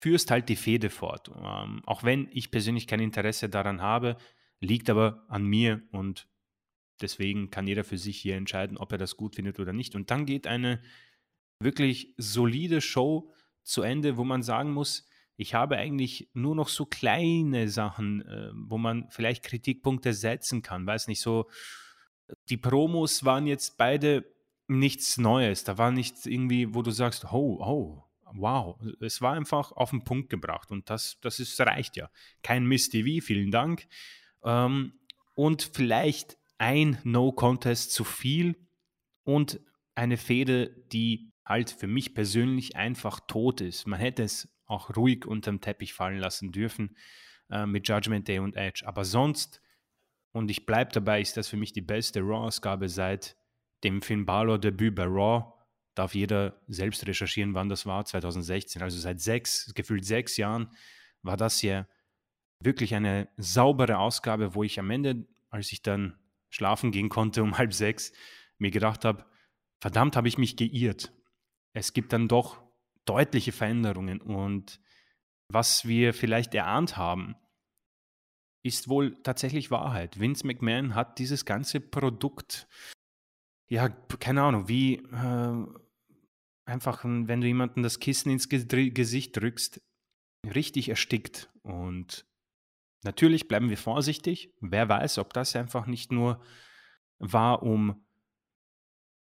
[0.00, 1.30] führst halt die Fehde fort.
[1.34, 4.16] Ähm, auch wenn ich persönlich kein Interesse daran habe,
[4.60, 6.28] liegt aber an mir und
[7.00, 9.94] deswegen kann jeder für sich hier entscheiden, ob er das gut findet oder nicht.
[9.94, 10.82] Und dann geht eine
[11.58, 15.06] wirklich solide Show zu Ende, wo man sagen muss,
[15.36, 20.86] ich habe eigentlich nur noch so kleine Sachen, äh, wo man vielleicht Kritikpunkte setzen kann.
[20.86, 21.48] Weiß nicht, so
[22.48, 24.24] die Promos waren jetzt beide
[24.66, 25.64] nichts Neues.
[25.64, 28.78] Da war nichts irgendwie, wo du sagst, oh, oh, wow.
[29.00, 32.10] Es war einfach auf den Punkt gebracht und das, das ist, reicht ja.
[32.42, 33.86] Kein Miss TV, vielen Dank.
[34.42, 34.94] Ähm,
[35.34, 38.56] und vielleicht ein No-Contest zu viel
[39.24, 39.60] und
[39.94, 43.86] eine Fehde, die halt für mich persönlich einfach tot ist.
[43.86, 46.96] Man hätte es auch ruhig unterm Teppich fallen lassen dürfen
[47.50, 48.84] äh, mit Judgment Day und Edge.
[48.86, 49.60] Aber sonst,
[50.34, 53.36] und ich bleibe dabei, ist das für mich die beste Raw-Ausgabe seit
[53.84, 55.52] dem Finn Balor-Debüt bei Raw.
[55.94, 58.82] Darf jeder selbst recherchieren, wann das war, 2016.
[58.82, 60.74] Also seit sechs, gefühlt sechs Jahren
[61.22, 61.86] war das hier
[62.58, 66.18] wirklich eine saubere Ausgabe, wo ich am Ende, als ich dann
[66.50, 68.12] schlafen gehen konnte um halb sechs,
[68.58, 69.24] mir gedacht habe,
[69.80, 71.12] verdammt habe ich mich geirrt.
[71.74, 72.60] Es gibt dann doch
[73.04, 74.80] deutliche Veränderungen und
[75.46, 77.36] was wir vielleicht erahnt haben,
[78.64, 80.18] ist wohl tatsächlich Wahrheit.
[80.18, 82.66] Vince McMahon hat dieses ganze Produkt,
[83.68, 85.66] ja, keine Ahnung, wie äh,
[86.64, 89.82] einfach, wenn du jemanden das Kissen ins Gesicht drückst,
[90.54, 91.50] richtig erstickt.
[91.62, 92.26] Und
[93.02, 94.54] natürlich bleiben wir vorsichtig.
[94.60, 96.42] Wer weiß, ob das einfach nicht nur
[97.18, 98.02] war, um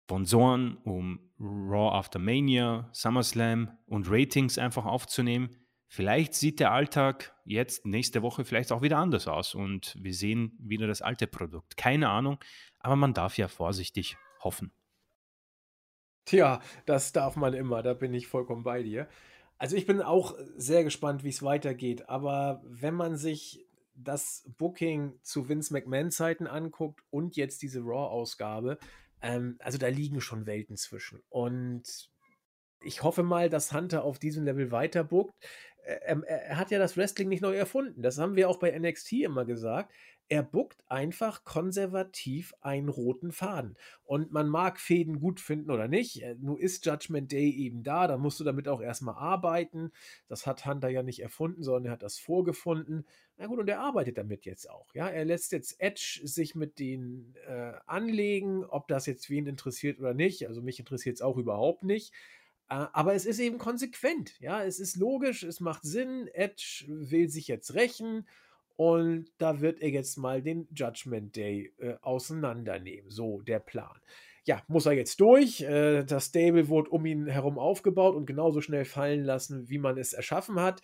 [0.05, 5.55] Sponsoren, um Raw After Mania, SummerSlam und Ratings einfach aufzunehmen.
[5.91, 10.55] Vielleicht sieht der Alltag jetzt nächste Woche vielleicht auch wieder anders aus und wir sehen
[10.59, 11.77] wieder das alte Produkt.
[11.77, 12.37] Keine Ahnung,
[12.79, 14.71] aber man darf ja vorsichtig hoffen.
[16.25, 19.09] Tja, das darf man immer, da bin ich vollkommen bei dir.
[19.57, 23.65] Also ich bin auch sehr gespannt, wie es weitergeht, aber wenn man sich
[23.95, 28.77] das Booking zu Vince McMahon Zeiten anguckt und jetzt diese Raw-Ausgabe,
[29.23, 31.23] ähm, also da liegen schon Welten zwischen.
[31.29, 32.11] Und
[32.81, 35.33] ich hoffe mal, dass Hunter auf diesem Level weiter bookt.
[35.85, 38.01] Er, er, hat ja das Wrestling nicht neu erfunden.
[38.01, 39.91] Das haben wir auch bei NXT immer gesagt
[40.29, 43.75] er buckt einfach konservativ einen roten Faden.
[44.03, 46.21] Und man mag Fäden gut finden oder nicht.
[46.21, 49.91] Äh, nun ist Judgment Day eben da, da musst du damit auch erstmal arbeiten.
[50.27, 53.07] Das hat Hunter ja nicht erfunden, sondern er hat das vorgefunden.
[53.37, 54.93] Na gut, und er arbeitet damit jetzt auch.
[54.93, 59.99] Ja, er lässt jetzt Edge sich mit denen äh, anlegen, ob das jetzt wen interessiert
[59.99, 60.47] oder nicht.
[60.47, 62.13] Also mich interessiert es auch überhaupt nicht.
[62.69, 64.39] Äh, aber es ist eben konsequent.
[64.39, 66.27] Ja, es ist logisch, es macht Sinn.
[66.33, 68.27] Edge will sich jetzt rächen
[68.75, 73.09] und da wird er jetzt mal den Judgment Day äh, auseinandernehmen.
[73.09, 73.99] So der Plan.
[74.45, 75.61] Ja, muss er jetzt durch.
[75.61, 79.97] Äh, das Stable wurde um ihn herum aufgebaut und genauso schnell fallen lassen, wie man
[79.97, 80.81] es erschaffen hat.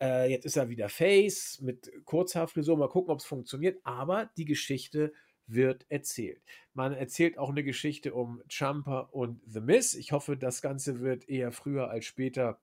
[0.00, 2.76] Äh, jetzt ist er wieder Face mit Kurzhaarfrisur.
[2.76, 3.78] Mal gucken, ob es funktioniert.
[3.84, 5.12] Aber die Geschichte
[5.46, 6.42] wird erzählt.
[6.74, 9.94] Man erzählt auch eine Geschichte um Jumper und The Miss.
[9.94, 12.60] Ich hoffe, das Ganze wird eher früher als später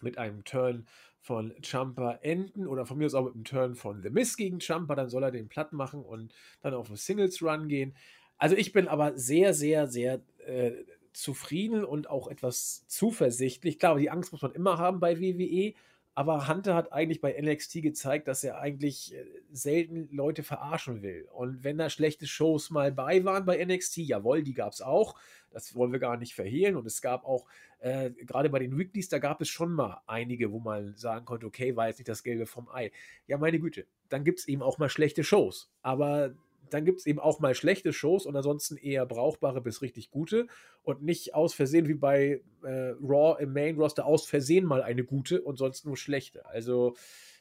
[0.00, 0.86] mit einem Turn
[1.20, 4.60] von Champa enden oder von mir aus auch mit einem Turn von The Miss gegen
[4.60, 6.32] Champa, dann soll er den platt machen und
[6.62, 7.94] dann auf einen Singles Run gehen.
[8.38, 10.72] Also ich bin aber sehr, sehr, sehr äh,
[11.12, 13.78] zufrieden und auch etwas zuversichtlich.
[13.78, 15.74] Klar, die Angst muss man immer haben bei WWE,
[16.20, 21.26] aber Hunter hat eigentlich bei NXT gezeigt, dass er eigentlich äh, selten Leute verarschen will.
[21.32, 25.18] Und wenn da schlechte Shows mal bei waren bei NXT, jawohl, die gab es auch.
[25.50, 26.76] Das wollen wir gar nicht verhehlen.
[26.76, 27.46] Und es gab auch,
[27.78, 31.46] äh, gerade bei den Weeklies, da gab es schon mal einige, wo man sagen konnte,
[31.46, 32.92] okay, war jetzt nicht das Gelbe vom Ei.
[33.26, 35.72] Ja, meine Güte, dann gibt es eben auch mal schlechte Shows.
[35.80, 36.34] Aber
[36.68, 40.46] dann gibt es eben auch mal schlechte Shows und ansonsten eher brauchbare bis richtig gute
[40.82, 45.04] und nicht aus Versehen wie bei äh, Raw im Main Roster aus Versehen mal eine
[45.04, 46.46] gute und sonst nur schlechte.
[46.46, 46.96] Also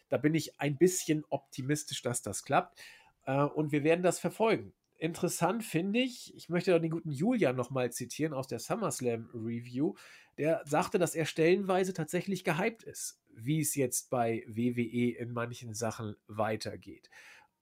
[0.09, 2.79] da bin ich ein bisschen optimistisch, dass das klappt
[3.25, 4.73] äh, und wir werden das verfolgen.
[4.97, 9.93] Interessant finde ich, ich möchte den guten Julian nochmal zitieren aus der SummerSlam Review,
[10.37, 15.73] der sagte, dass er stellenweise tatsächlich gehypt ist, wie es jetzt bei WWE in manchen
[15.73, 17.09] Sachen weitergeht.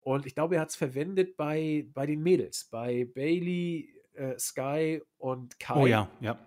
[0.02, 5.02] Und ich glaube, er hat es verwendet bei, bei den Mädels, bei Bailey, äh, Sky
[5.18, 5.82] und Kai.
[5.82, 6.40] Oh ja, ja.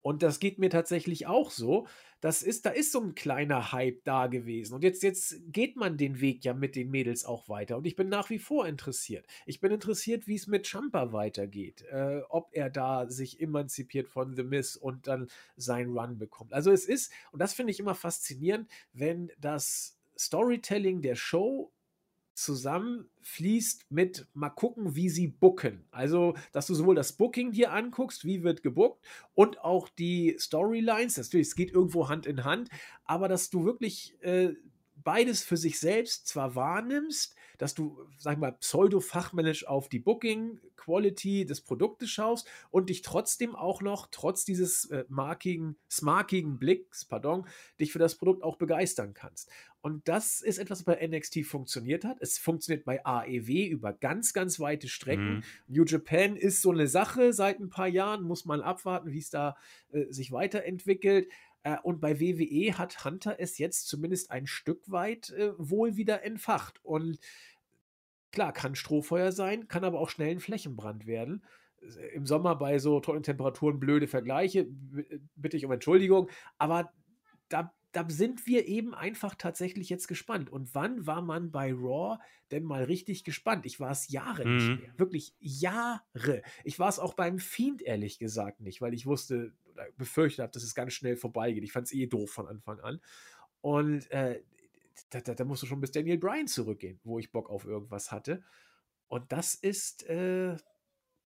[0.00, 1.86] Und das geht mir tatsächlich auch so.
[2.20, 4.74] Das ist, da ist so ein kleiner Hype da gewesen.
[4.74, 7.76] Und jetzt, jetzt geht man den Weg ja mit den Mädels auch weiter.
[7.76, 9.26] Und ich bin nach wie vor interessiert.
[9.44, 11.82] Ich bin interessiert, wie es mit Champa weitergeht.
[11.90, 16.54] Äh, ob er da sich emanzipiert von The Miss und dann seinen Run bekommt.
[16.54, 21.72] Also es ist, und das finde ich immer faszinierend, wenn das Storytelling der Show
[22.38, 25.84] zusammenfließt mit mal gucken, wie sie booken.
[25.90, 31.16] Also, dass du sowohl das Booking dir anguckst, wie wird gebookt, und auch die Storylines.
[31.16, 32.68] Natürlich, es geht irgendwo Hand in Hand,
[33.04, 34.54] aber dass du wirklich äh,
[35.04, 41.44] beides für sich selbst zwar wahrnimmst, dass du, sag ich mal, pseudo-fachmännisch auf die Booking-Quality
[41.44, 47.46] des Produktes schaust und dich trotzdem auch noch, trotz dieses äh, markigen, smarkigen Blicks, pardon,
[47.80, 49.50] dich für das Produkt auch begeistern kannst.
[49.80, 52.18] Und das ist etwas, was bei NXT funktioniert hat.
[52.20, 55.36] Es funktioniert bei AEW über ganz, ganz weite Strecken.
[55.36, 55.42] Mhm.
[55.68, 59.30] New Japan ist so eine Sache seit ein paar Jahren, muss man abwarten, wie es
[59.30, 59.56] da
[59.92, 61.28] äh, sich weiterentwickelt.
[61.62, 66.24] Äh, und bei WWE hat Hunter es jetzt zumindest ein Stück weit äh, wohl wieder
[66.24, 66.84] entfacht.
[66.84, 67.18] Und
[68.32, 71.44] klar, kann Strohfeuer sein, kann aber auch schnell ein Flächenbrand werden
[71.80, 74.66] äh, im Sommer bei so tollen Temperaturen blöde Vergleiche,
[75.36, 76.92] bitte ich um Entschuldigung, aber
[77.48, 80.50] da da sind wir eben einfach tatsächlich jetzt gespannt.
[80.50, 82.18] Und wann war man bei Raw
[82.50, 83.64] denn mal richtig gespannt?
[83.66, 84.56] Ich war es Jahre mhm.
[84.56, 84.98] nicht mehr.
[84.98, 86.42] Wirklich Jahre.
[86.64, 89.52] Ich war es auch beim Fiend ehrlich gesagt nicht, weil ich wusste
[89.96, 91.64] befürchtet habe, dass es ganz schnell vorbeigeht.
[91.64, 93.00] Ich fand es eh doof von Anfang an.
[93.60, 94.42] Und äh,
[95.10, 98.12] da, da, da, musst du schon bis Daniel Bryan zurückgehen, wo ich Bock auf irgendwas
[98.12, 98.42] hatte.
[99.06, 100.56] Und das ist äh,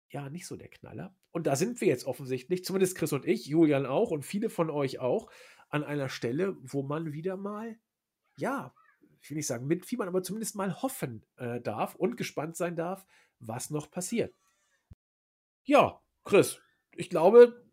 [0.10, 1.16] ja nicht so der Knaller.
[1.32, 4.70] Und da sind wir jetzt offensichtlich, zumindest Chris und ich, Julian auch und viele von
[4.70, 5.30] euch auch
[5.70, 7.78] an einer Stelle, wo man wieder mal,
[8.38, 8.74] ja,
[9.22, 13.06] ich will nicht sagen mitfiebern, aber zumindest mal hoffen äh, darf und gespannt sein darf,
[13.40, 14.34] was noch passiert.
[15.64, 16.62] Ja, Chris,
[16.96, 17.67] ich glaube,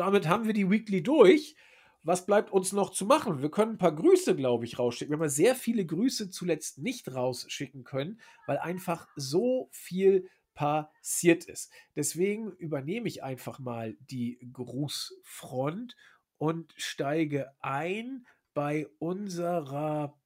[0.00, 1.56] damit haben wir die Weekly durch.
[2.02, 3.42] Was bleibt uns noch zu machen?
[3.42, 5.12] Wir können ein paar Grüße, glaube ich, rausschicken.
[5.14, 11.70] Wir haben sehr viele Grüße zuletzt nicht rausschicken können, weil einfach so viel passiert ist.
[11.96, 15.94] Deswegen übernehme ich einfach mal die Grußfront
[16.38, 20.18] und steige ein bei unserer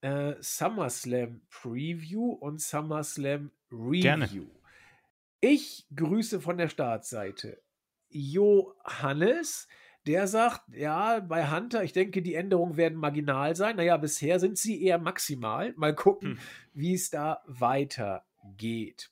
[0.00, 4.00] äh, SummerSlam Preview und SummerSlam Review.
[4.00, 4.28] Gerne.
[5.40, 7.62] Ich grüße von der Startseite
[8.10, 9.68] Johannes,
[10.06, 13.76] der sagt, ja, bei Hunter, ich denke, die Änderungen werden marginal sein.
[13.76, 15.74] Naja, bisher sind sie eher maximal.
[15.76, 16.38] Mal gucken, hm.
[16.72, 19.10] wie es da weitergeht.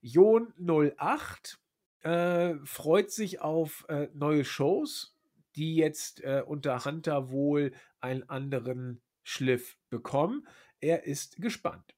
[0.00, 1.58] Jon 08
[2.02, 5.18] äh, freut sich auf äh, neue Shows
[5.58, 10.46] die jetzt äh, unter Hunter wohl einen anderen Schliff bekommen.
[10.80, 11.96] Er ist gespannt.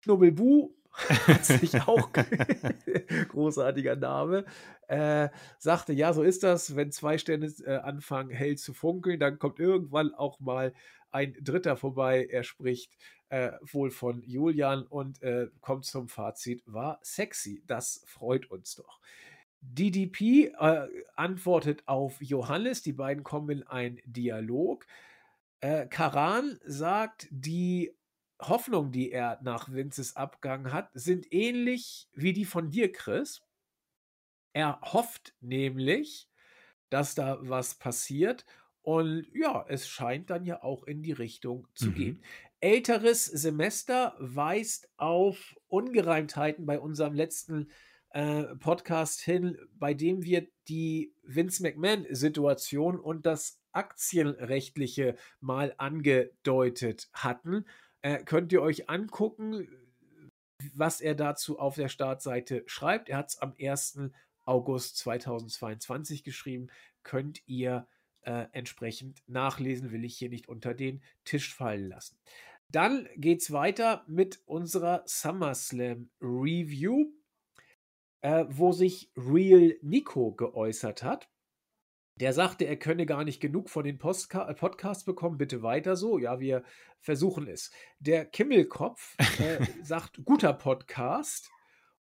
[0.00, 0.74] Schnubbelbu
[1.42, 2.10] sich auch
[3.28, 4.44] großartiger Name,
[4.88, 5.28] äh,
[5.58, 9.60] sagte, ja, so ist das, wenn zwei Sterne äh, anfangen hell zu funkeln, dann kommt
[9.60, 10.72] irgendwann auch mal
[11.10, 12.26] ein Dritter vorbei.
[12.30, 12.96] Er spricht
[13.28, 17.62] äh, wohl von Julian und äh, kommt zum Fazit, war sexy.
[17.66, 19.00] Das freut uns doch.
[19.62, 24.86] DDP äh, antwortet auf Johannes, die beiden kommen in einen Dialog.
[25.60, 27.94] Äh, Karan sagt, die
[28.40, 33.42] Hoffnungen, die er nach Vinces Abgang hat, sind ähnlich wie die von dir, Chris.
[34.52, 36.28] Er hofft nämlich,
[36.88, 38.44] dass da was passiert.
[38.82, 41.94] Und ja, es scheint dann ja auch in die Richtung zu mhm.
[41.94, 42.22] gehen.
[42.60, 47.70] Älteres Semester weist auf Ungereimtheiten bei unserem letzten
[48.10, 57.64] äh, Podcast hin, bei dem wir die Vince McMahon-Situation und das Aktienrechtliche mal angedeutet hatten.
[58.02, 59.68] Äh, könnt ihr euch angucken,
[60.74, 63.08] was er dazu auf der Startseite schreibt.
[63.08, 64.10] Er hat es am 1.
[64.44, 66.68] August 2022 geschrieben.
[67.02, 67.86] Könnt ihr
[68.22, 72.18] äh, entsprechend nachlesen, will ich hier nicht unter den Tisch fallen lassen.
[72.70, 77.12] Dann geht es weiter mit unserer SummerSlam Review
[78.22, 81.28] äh, wo sich Real Nico geäußert hat.
[82.20, 85.96] Der sagte, er könne gar nicht genug von den Postka äh, Podcasts bekommen, bitte weiter
[85.96, 86.18] so.
[86.18, 86.62] Ja, wir
[87.00, 87.70] versuchen es.
[87.98, 91.50] Der Kimmelkopf äh, sagt, guter Podcast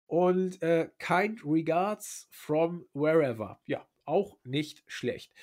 [0.06, 3.60] und äh, kind regards from wherever.
[3.66, 5.34] Ja, auch nicht schlecht.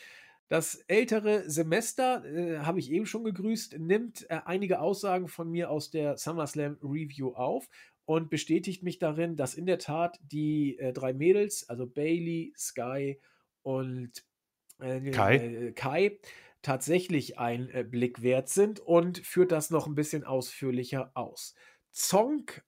[0.47, 5.69] Das ältere Semester, äh, habe ich eben schon gegrüßt, nimmt äh, einige Aussagen von mir
[5.69, 7.69] aus der SummerSlam Review auf
[8.05, 13.19] und bestätigt mich darin, dass in der Tat die äh, drei Mädels, also Bailey, Sky
[13.61, 14.25] und
[14.84, 15.35] äh, Kai.
[15.38, 16.19] Äh, Kai,
[16.61, 21.55] tatsächlich ein äh, Blick wert sind und führt das noch ein bisschen ausführlicher aus.
[21.91, 22.64] Zonk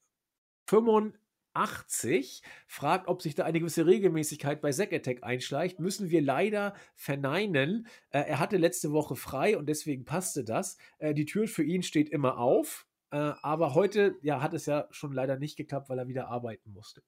[0.67, 5.79] 82 fragt, ob sich da eine gewisse Regelmäßigkeit bei Zack Attack einschleicht.
[5.79, 7.87] Müssen wir leider verneinen.
[8.11, 10.77] Äh, er hatte letzte Woche frei und deswegen passte das.
[10.99, 12.85] Äh, die Tür für ihn steht immer auf.
[13.11, 16.71] Äh, aber heute ja, hat es ja schon leider nicht geklappt, weil er wieder arbeiten
[16.71, 17.01] musste.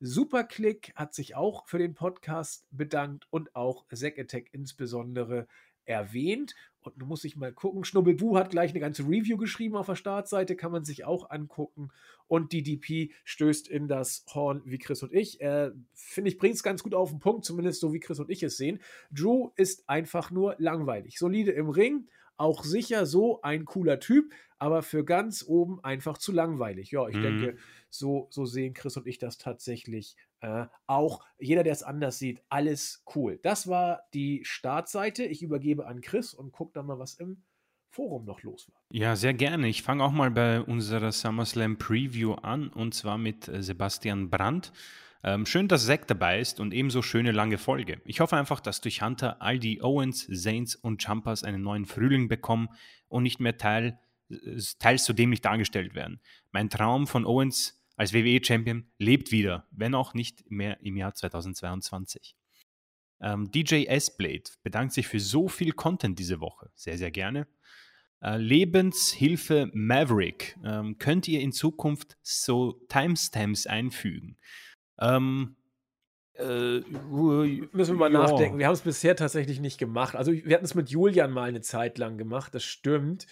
[0.00, 5.46] Superclick hat sich auch für den Podcast bedankt und auch Zack Attack insbesondere
[5.88, 6.54] erwähnt.
[6.80, 7.84] Und nun muss ich mal gucken.
[7.84, 11.90] Schnubbelbu hat gleich eine ganze Review geschrieben auf der Startseite, kann man sich auch angucken.
[12.28, 15.40] Und DDP stößt in das Horn wie Chris und ich.
[15.40, 18.30] Äh, Finde ich, bringt es ganz gut auf den Punkt, zumindest so wie Chris und
[18.30, 18.80] ich es sehen.
[19.10, 21.18] Drew ist einfach nur langweilig.
[21.18, 22.08] Solide im Ring,
[22.38, 26.90] auch sicher so ein cooler Typ, aber für ganz oben einfach zu langweilig.
[26.90, 27.22] Ja, ich mhm.
[27.22, 27.56] denke,
[27.90, 31.24] so, so sehen Chris und ich das tatsächlich äh, auch.
[31.38, 33.38] Jeder, der es anders sieht, alles cool.
[33.42, 35.24] Das war die Startseite.
[35.24, 37.42] Ich übergebe an Chris und gucke dann mal, was im
[37.90, 38.80] Forum noch los war.
[38.90, 39.68] Ja, sehr gerne.
[39.68, 44.72] Ich fange auch mal bei unserer SummerSlam Preview an und zwar mit äh, Sebastian Brandt.
[45.24, 48.00] Ähm, schön, dass Zack dabei ist und ebenso schöne lange Folge.
[48.04, 52.28] Ich hoffe einfach, dass durch Hunter all die Owens, Saints und Jumpers einen neuen Frühling
[52.28, 52.68] bekommen
[53.08, 53.98] und nicht mehr Teil,
[54.30, 54.36] äh,
[54.78, 56.20] teils so dämlich dargestellt werden.
[56.52, 62.36] Mein Traum von Owens als WWE-Champion lebt wieder, wenn auch nicht mehr im Jahr 2022.
[63.20, 66.70] Ähm, DJ S-Blade bedankt sich für so viel Content diese Woche.
[66.76, 67.48] Sehr, sehr gerne.
[68.20, 70.56] Äh, Lebenshilfe Maverick.
[70.64, 74.36] Ähm, könnt ihr in Zukunft so Timestamps einfügen?
[75.00, 75.56] Ähm,
[76.38, 76.80] äh,
[77.72, 78.20] Müssen wir mal ja.
[78.20, 78.58] nachdenken.
[78.58, 80.14] Wir haben es bisher tatsächlich nicht gemacht.
[80.14, 83.26] Also wir hatten es mit Julian mal eine Zeit lang gemacht, das stimmt.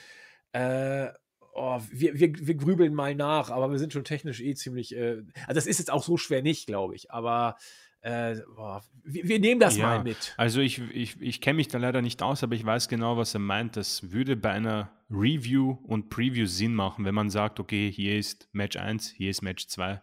[0.53, 1.09] Äh,
[1.55, 4.97] oh, wir, wir, wir grübeln mal nach, aber wir sind schon technisch eh ziemlich.
[4.97, 7.13] Äh, also das ist jetzt auch so schwer nicht, glaube ich.
[7.13, 7.57] Aber
[8.01, 10.35] äh, boah, wir, wir, nehmen das ja, mal mit.
[10.37, 13.35] Also ich, ich, ich kenne mich da leider nicht aus, aber ich weiß genau, was
[13.35, 13.77] er meint.
[13.77, 18.49] Das würde bei einer Review und Preview Sinn machen, wenn man sagt, okay, hier ist
[18.53, 20.03] Match 1, hier ist Match 2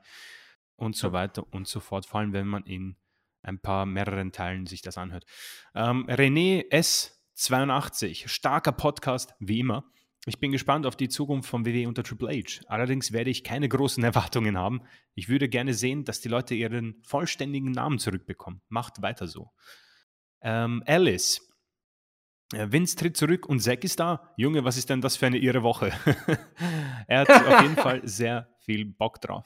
[0.83, 2.05] und so weiter und so fort.
[2.05, 2.97] Vor allem, wenn man in
[3.41, 5.25] ein paar mehreren Teilen sich das anhört.
[5.75, 9.85] Ähm, René S82, starker Podcast, wie immer.
[10.25, 12.61] Ich bin gespannt auf die Zukunft von WWE unter Triple H.
[12.67, 14.81] Allerdings werde ich keine großen Erwartungen haben.
[15.15, 18.61] Ich würde gerne sehen, dass die Leute ihren vollständigen Namen zurückbekommen.
[18.69, 19.51] Macht weiter so.
[20.41, 21.41] Ähm, Alice.
[22.53, 24.33] Äh, Vince tritt zurück und Zack ist da.
[24.37, 25.91] Junge, was ist denn das für eine irre Woche?
[27.07, 29.45] er hat auf jeden Fall sehr viel Bock drauf.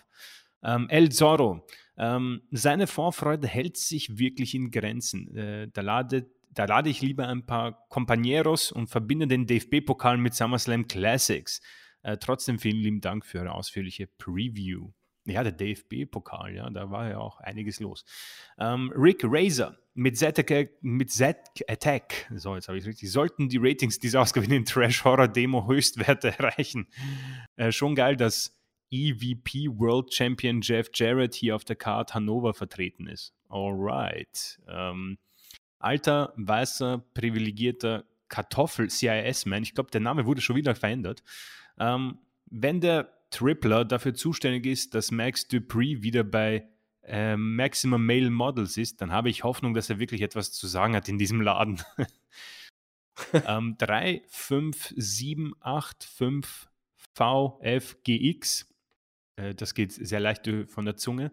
[0.63, 1.65] Ähm, El Zorro.
[1.97, 5.35] Ähm, seine Vorfreude hält sich wirklich in Grenzen.
[5.35, 6.27] Äh, da ladet
[6.57, 11.61] da lade ich lieber ein paar Compañeros und verbinde den DFB-Pokal mit SummerSlam Classics.
[12.01, 14.91] Äh, trotzdem vielen lieben Dank für eure ausführliche Preview.
[15.25, 18.05] Ja, der DFB-Pokal, ja, da war ja auch einiges los.
[18.57, 23.99] Ähm, Rick Razor mit Z-Attack, mit Z-Attack, so jetzt habe ich richtig, sollten die Ratings
[23.99, 26.87] dieser in Trash-Horror-Demo Höchstwerte erreichen.
[27.57, 28.56] Äh, schon geil, dass
[28.91, 33.33] EVP World Champion Jeff Jarrett hier auf der Card Hannover vertreten ist.
[33.49, 34.59] Alright.
[34.67, 35.17] Ähm,
[35.79, 41.23] alter, weißer, privilegierter Kartoffel-CIS-Man, ich glaube, der Name wurde schon wieder verändert,
[41.79, 42.17] ähm,
[42.49, 46.67] wenn der Tripler dafür zuständig ist, dass Max Dupree wieder bei
[47.03, 50.95] äh, Maximum Male Models ist, dann habe ich Hoffnung, dass er wirklich etwas zu sagen
[50.95, 51.81] hat in diesem Laden.
[53.33, 56.69] ähm, 3, 5, 7, 8, 5
[57.15, 58.67] VFGX.
[59.37, 61.31] Äh, das geht sehr leicht von der Zunge.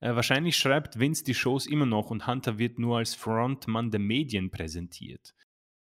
[0.00, 4.00] Äh, wahrscheinlich schreibt Vince die Shows immer noch und Hunter wird nur als Frontmann der
[4.00, 5.34] Medien präsentiert.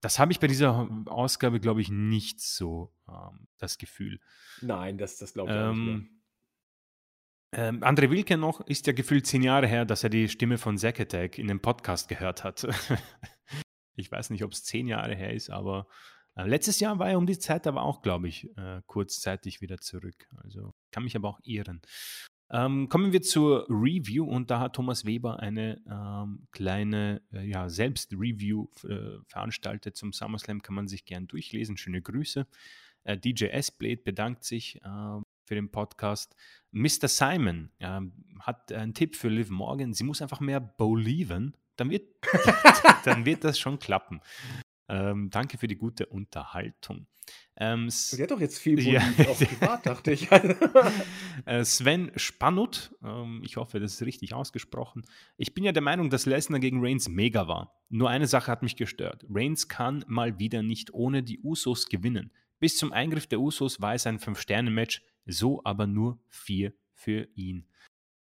[0.02, 4.20] Das habe ich bei dieser Ausgabe, glaube ich, nicht so ähm, das Gefühl.
[4.62, 6.12] Nein, das, das glaube ich ähm, nicht mehr.
[7.70, 10.78] Ähm, André Wilke noch ist ja gefühlt zehn Jahre her, dass er die Stimme von
[10.78, 12.68] Zack Attack in dem Podcast gehört hat.
[13.96, 15.94] ich weiß nicht, ob es zehn Jahre her ist, aber äh,
[16.46, 20.28] letztes Jahr war er um die Zeit aber auch, glaube ich, äh, kurzzeitig wieder zurück.
[20.44, 21.82] Also kann mich aber auch irren.
[22.50, 27.68] Ähm, kommen wir zur Review und da hat Thomas Weber eine ähm, kleine äh, ja,
[27.68, 31.76] Selbst-Review äh, veranstaltet zum SummerSlam, kann man sich gern durchlesen.
[31.76, 32.48] Schöne Grüße.
[33.04, 36.36] Äh, DJ S-Blade bedankt sich äh, für den Podcast.
[36.72, 37.08] Mr.
[37.08, 39.94] Simon ähm, hat einen Tipp für Liv Morgan.
[39.94, 42.08] Sie muss einfach mehr believen, dann wird,
[43.06, 44.22] dann wird das schon klappen.
[44.90, 47.08] Ähm, danke für die gute Unterhaltung.
[47.58, 49.02] Ähm, Sie hat doch jetzt viel ja.
[49.28, 50.30] auf privat, dachte ich.
[51.46, 55.04] Äh, Sven Spannut, ähm, ich hoffe, das ist richtig ausgesprochen.
[55.38, 57.80] Ich bin ja der Meinung, dass Lesnar gegen Reigns mega war.
[57.90, 59.26] Nur eine Sache hat mich gestört.
[59.30, 62.32] Reigns kann mal wieder nicht ohne die Usos gewinnen.
[62.60, 67.68] Bis zum Eingriff der Usos war es ein Fünf-Sterne-Match, so aber nur vier für ihn.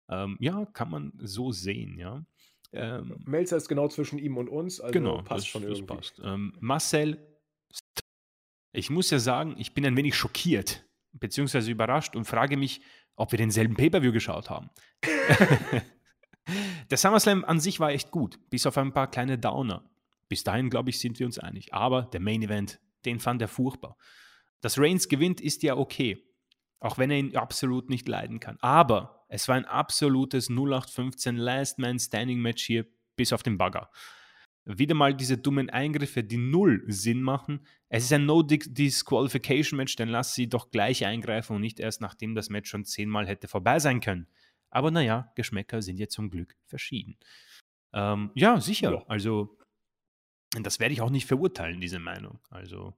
[0.09, 2.24] Ähm, ja, kann man so sehen, ja.
[2.73, 5.94] Ähm, Melzer ist genau zwischen ihm und uns, also genau, passt das, schon irgendwie.
[5.94, 6.20] Passt.
[6.24, 7.19] Ähm, Marcel,
[8.73, 12.81] ich muss ja sagen, ich bin ein wenig schockiert, beziehungsweise überrascht und frage mich,
[13.16, 14.70] ob wir denselben Pay-Per-View geschaut haben.
[16.90, 19.89] Der SummerSlam an sich war echt gut, bis auf ein paar kleine Downer.
[20.28, 21.73] Bis dahin, glaube ich, sind wir uns einig.
[21.73, 23.97] Aber der Main Event, den fand er furchtbar.
[24.61, 26.27] Dass Reigns gewinnt, ist ja okay.
[26.81, 28.59] Auch wenn er ihn absolut nicht leiden kann.
[28.61, 32.86] Aber es war ein absolutes 0815 Last Man Standing Match hier,
[33.16, 33.90] bis auf den Bagger.
[34.66, 37.66] Wieder mal diese dummen Eingriffe, die null Sinn machen.
[37.88, 42.50] Es ist ein No-Disqualification-Match, dann lass sie doch gleich eingreifen und nicht erst nachdem das
[42.50, 44.28] Match schon zehnmal hätte vorbei sein können.
[44.68, 47.16] Aber naja, Geschmäcker sind ja zum Glück verschieden.
[47.94, 48.92] Ähm, ja, sicher.
[48.92, 49.04] Ja.
[49.09, 49.56] Also,
[50.60, 52.38] das werde ich auch nicht verurteilen, diese Meinung.
[52.50, 52.94] Also,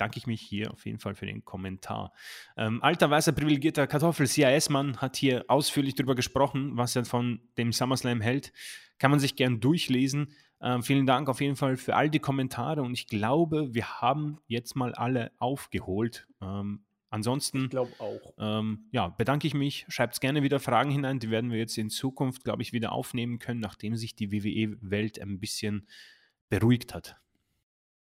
[0.00, 2.12] danke ich mich hier auf jeden Fall für den Kommentar.
[2.56, 8.20] Ähm, alter, weißer, privilegierter Kartoffel-CIS-Mann hat hier ausführlich darüber gesprochen, was er von dem SummerSlam
[8.20, 8.52] hält.
[8.98, 10.32] Kann man sich gern durchlesen.
[10.62, 14.38] Ähm, vielen Dank auf jeden Fall für all die Kommentare und ich glaube, wir haben
[14.46, 16.26] jetzt mal alle aufgeholt.
[16.42, 18.34] Ähm, Ansonsten, ich glaube auch.
[18.38, 19.84] Ähm, ja, bedanke ich mich.
[19.88, 21.18] Schreibt gerne wieder Fragen hinein.
[21.18, 25.20] Die werden wir jetzt in Zukunft, glaube ich, wieder aufnehmen können, nachdem sich die WWE-Welt
[25.20, 25.88] ein bisschen
[26.48, 27.16] beruhigt hat.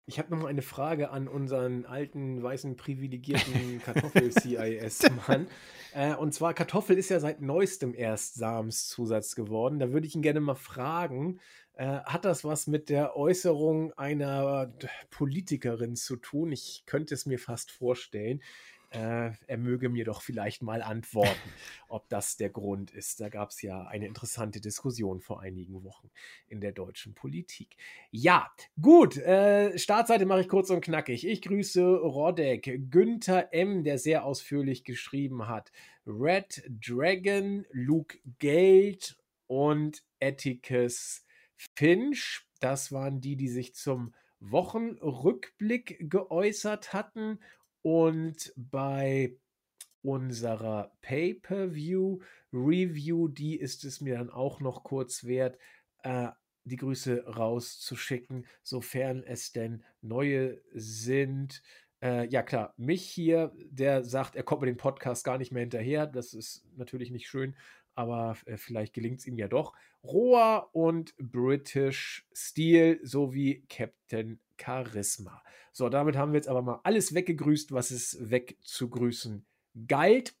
[0.06, 5.46] Ich habe noch eine Frage an unseren alten, weißen, privilegierten Kartoffel-CIS-Mann.
[5.94, 9.78] äh, und zwar, Kartoffel ist ja seit neuestem erst Samenszusatz geworden.
[9.78, 11.40] Da würde ich ihn gerne mal fragen,
[11.76, 14.72] äh, hat das was mit der Äußerung einer
[15.08, 16.52] Politikerin zu tun?
[16.52, 18.42] Ich könnte es mir fast vorstellen
[18.94, 21.50] äh, er möge mir doch vielleicht mal antworten,
[21.88, 23.20] ob das der Grund ist.
[23.20, 26.10] Da gab es ja eine interessante Diskussion vor einigen Wochen
[26.48, 27.76] in der deutschen Politik.
[28.10, 28.50] Ja,
[28.80, 31.26] gut, äh, Startseite mache ich kurz und knackig.
[31.26, 35.72] Ich grüße Rodek, Günther M., der sehr ausführlich geschrieben hat,
[36.06, 39.16] Red Dragon, Luke Geld
[39.46, 41.24] und Atticus
[41.74, 42.46] Finch.
[42.60, 47.38] Das waren die, die sich zum Wochenrückblick geäußert hatten.
[47.84, 49.36] Und bei
[50.00, 55.58] unserer Pay-per-View-Review, die ist es mir dann auch noch kurz wert,
[56.02, 56.28] äh,
[56.64, 61.62] die Grüße rauszuschicken, sofern es denn neue sind.
[62.02, 65.60] Äh, ja klar, mich hier, der sagt, er kommt mit dem Podcast gar nicht mehr
[65.60, 66.06] hinterher.
[66.06, 67.54] Das ist natürlich nicht schön,
[67.94, 69.74] aber äh, vielleicht gelingt es ihm ja doch.
[70.02, 75.42] Roa und British Steel sowie Captain Charisma.
[75.72, 79.46] So, damit haben wir jetzt aber mal alles weggegrüßt, was es wegzugrüßen
[79.86, 80.34] galt.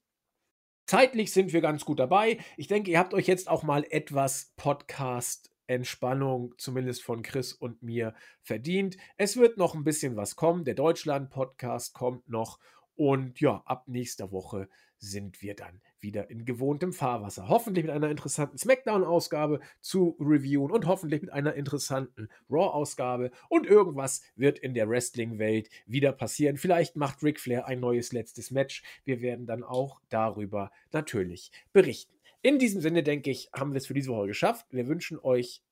[0.86, 2.38] Zeitlich sind wir ganz gut dabei.
[2.56, 7.82] Ich denke, ihr habt euch jetzt auch mal etwas Podcast Entspannung, zumindest von Chris und
[7.82, 8.96] mir, verdient.
[9.16, 10.64] Es wird noch ein bisschen was kommen.
[10.64, 12.58] Der Deutschland-Podcast kommt noch.
[12.96, 14.68] Und ja, ab nächster Woche
[15.10, 17.48] sind wir dann wieder in gewohntem Fahrwasser.
[17.48, 23.30] Hoffentlich mit einer interessanten SmackDown-Ausgabe zu reviewen und hoffentlich mit einer interessanten Raw-Ausgabe.
[23.48, 26.56] Und irgendwas wird in der Wrestling-Welt wieder passieren.
[26.56, 28.82] Vielleicht macht Ric Flair ein neues letztes Match.
[29.04, 32.14] Wir werden dann auch darüber natürlich berichten.
[32.42, 34.66] In diesem Sinne, denke ich, haben wir es für diese Woche geschafft.
[34.70, 35.62] Wir wünschen euch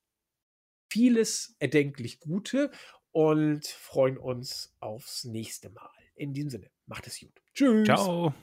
[0.89, 2.71] vieles erdenklich Gute
[3.11, 5.89] und freuen uns aufs nächste Mal.
[6.15, 7.41] In diesem Sinne, macht es gut.
[7.53, 7.85] Tschüss.
[7.85, 8.33] Ciao.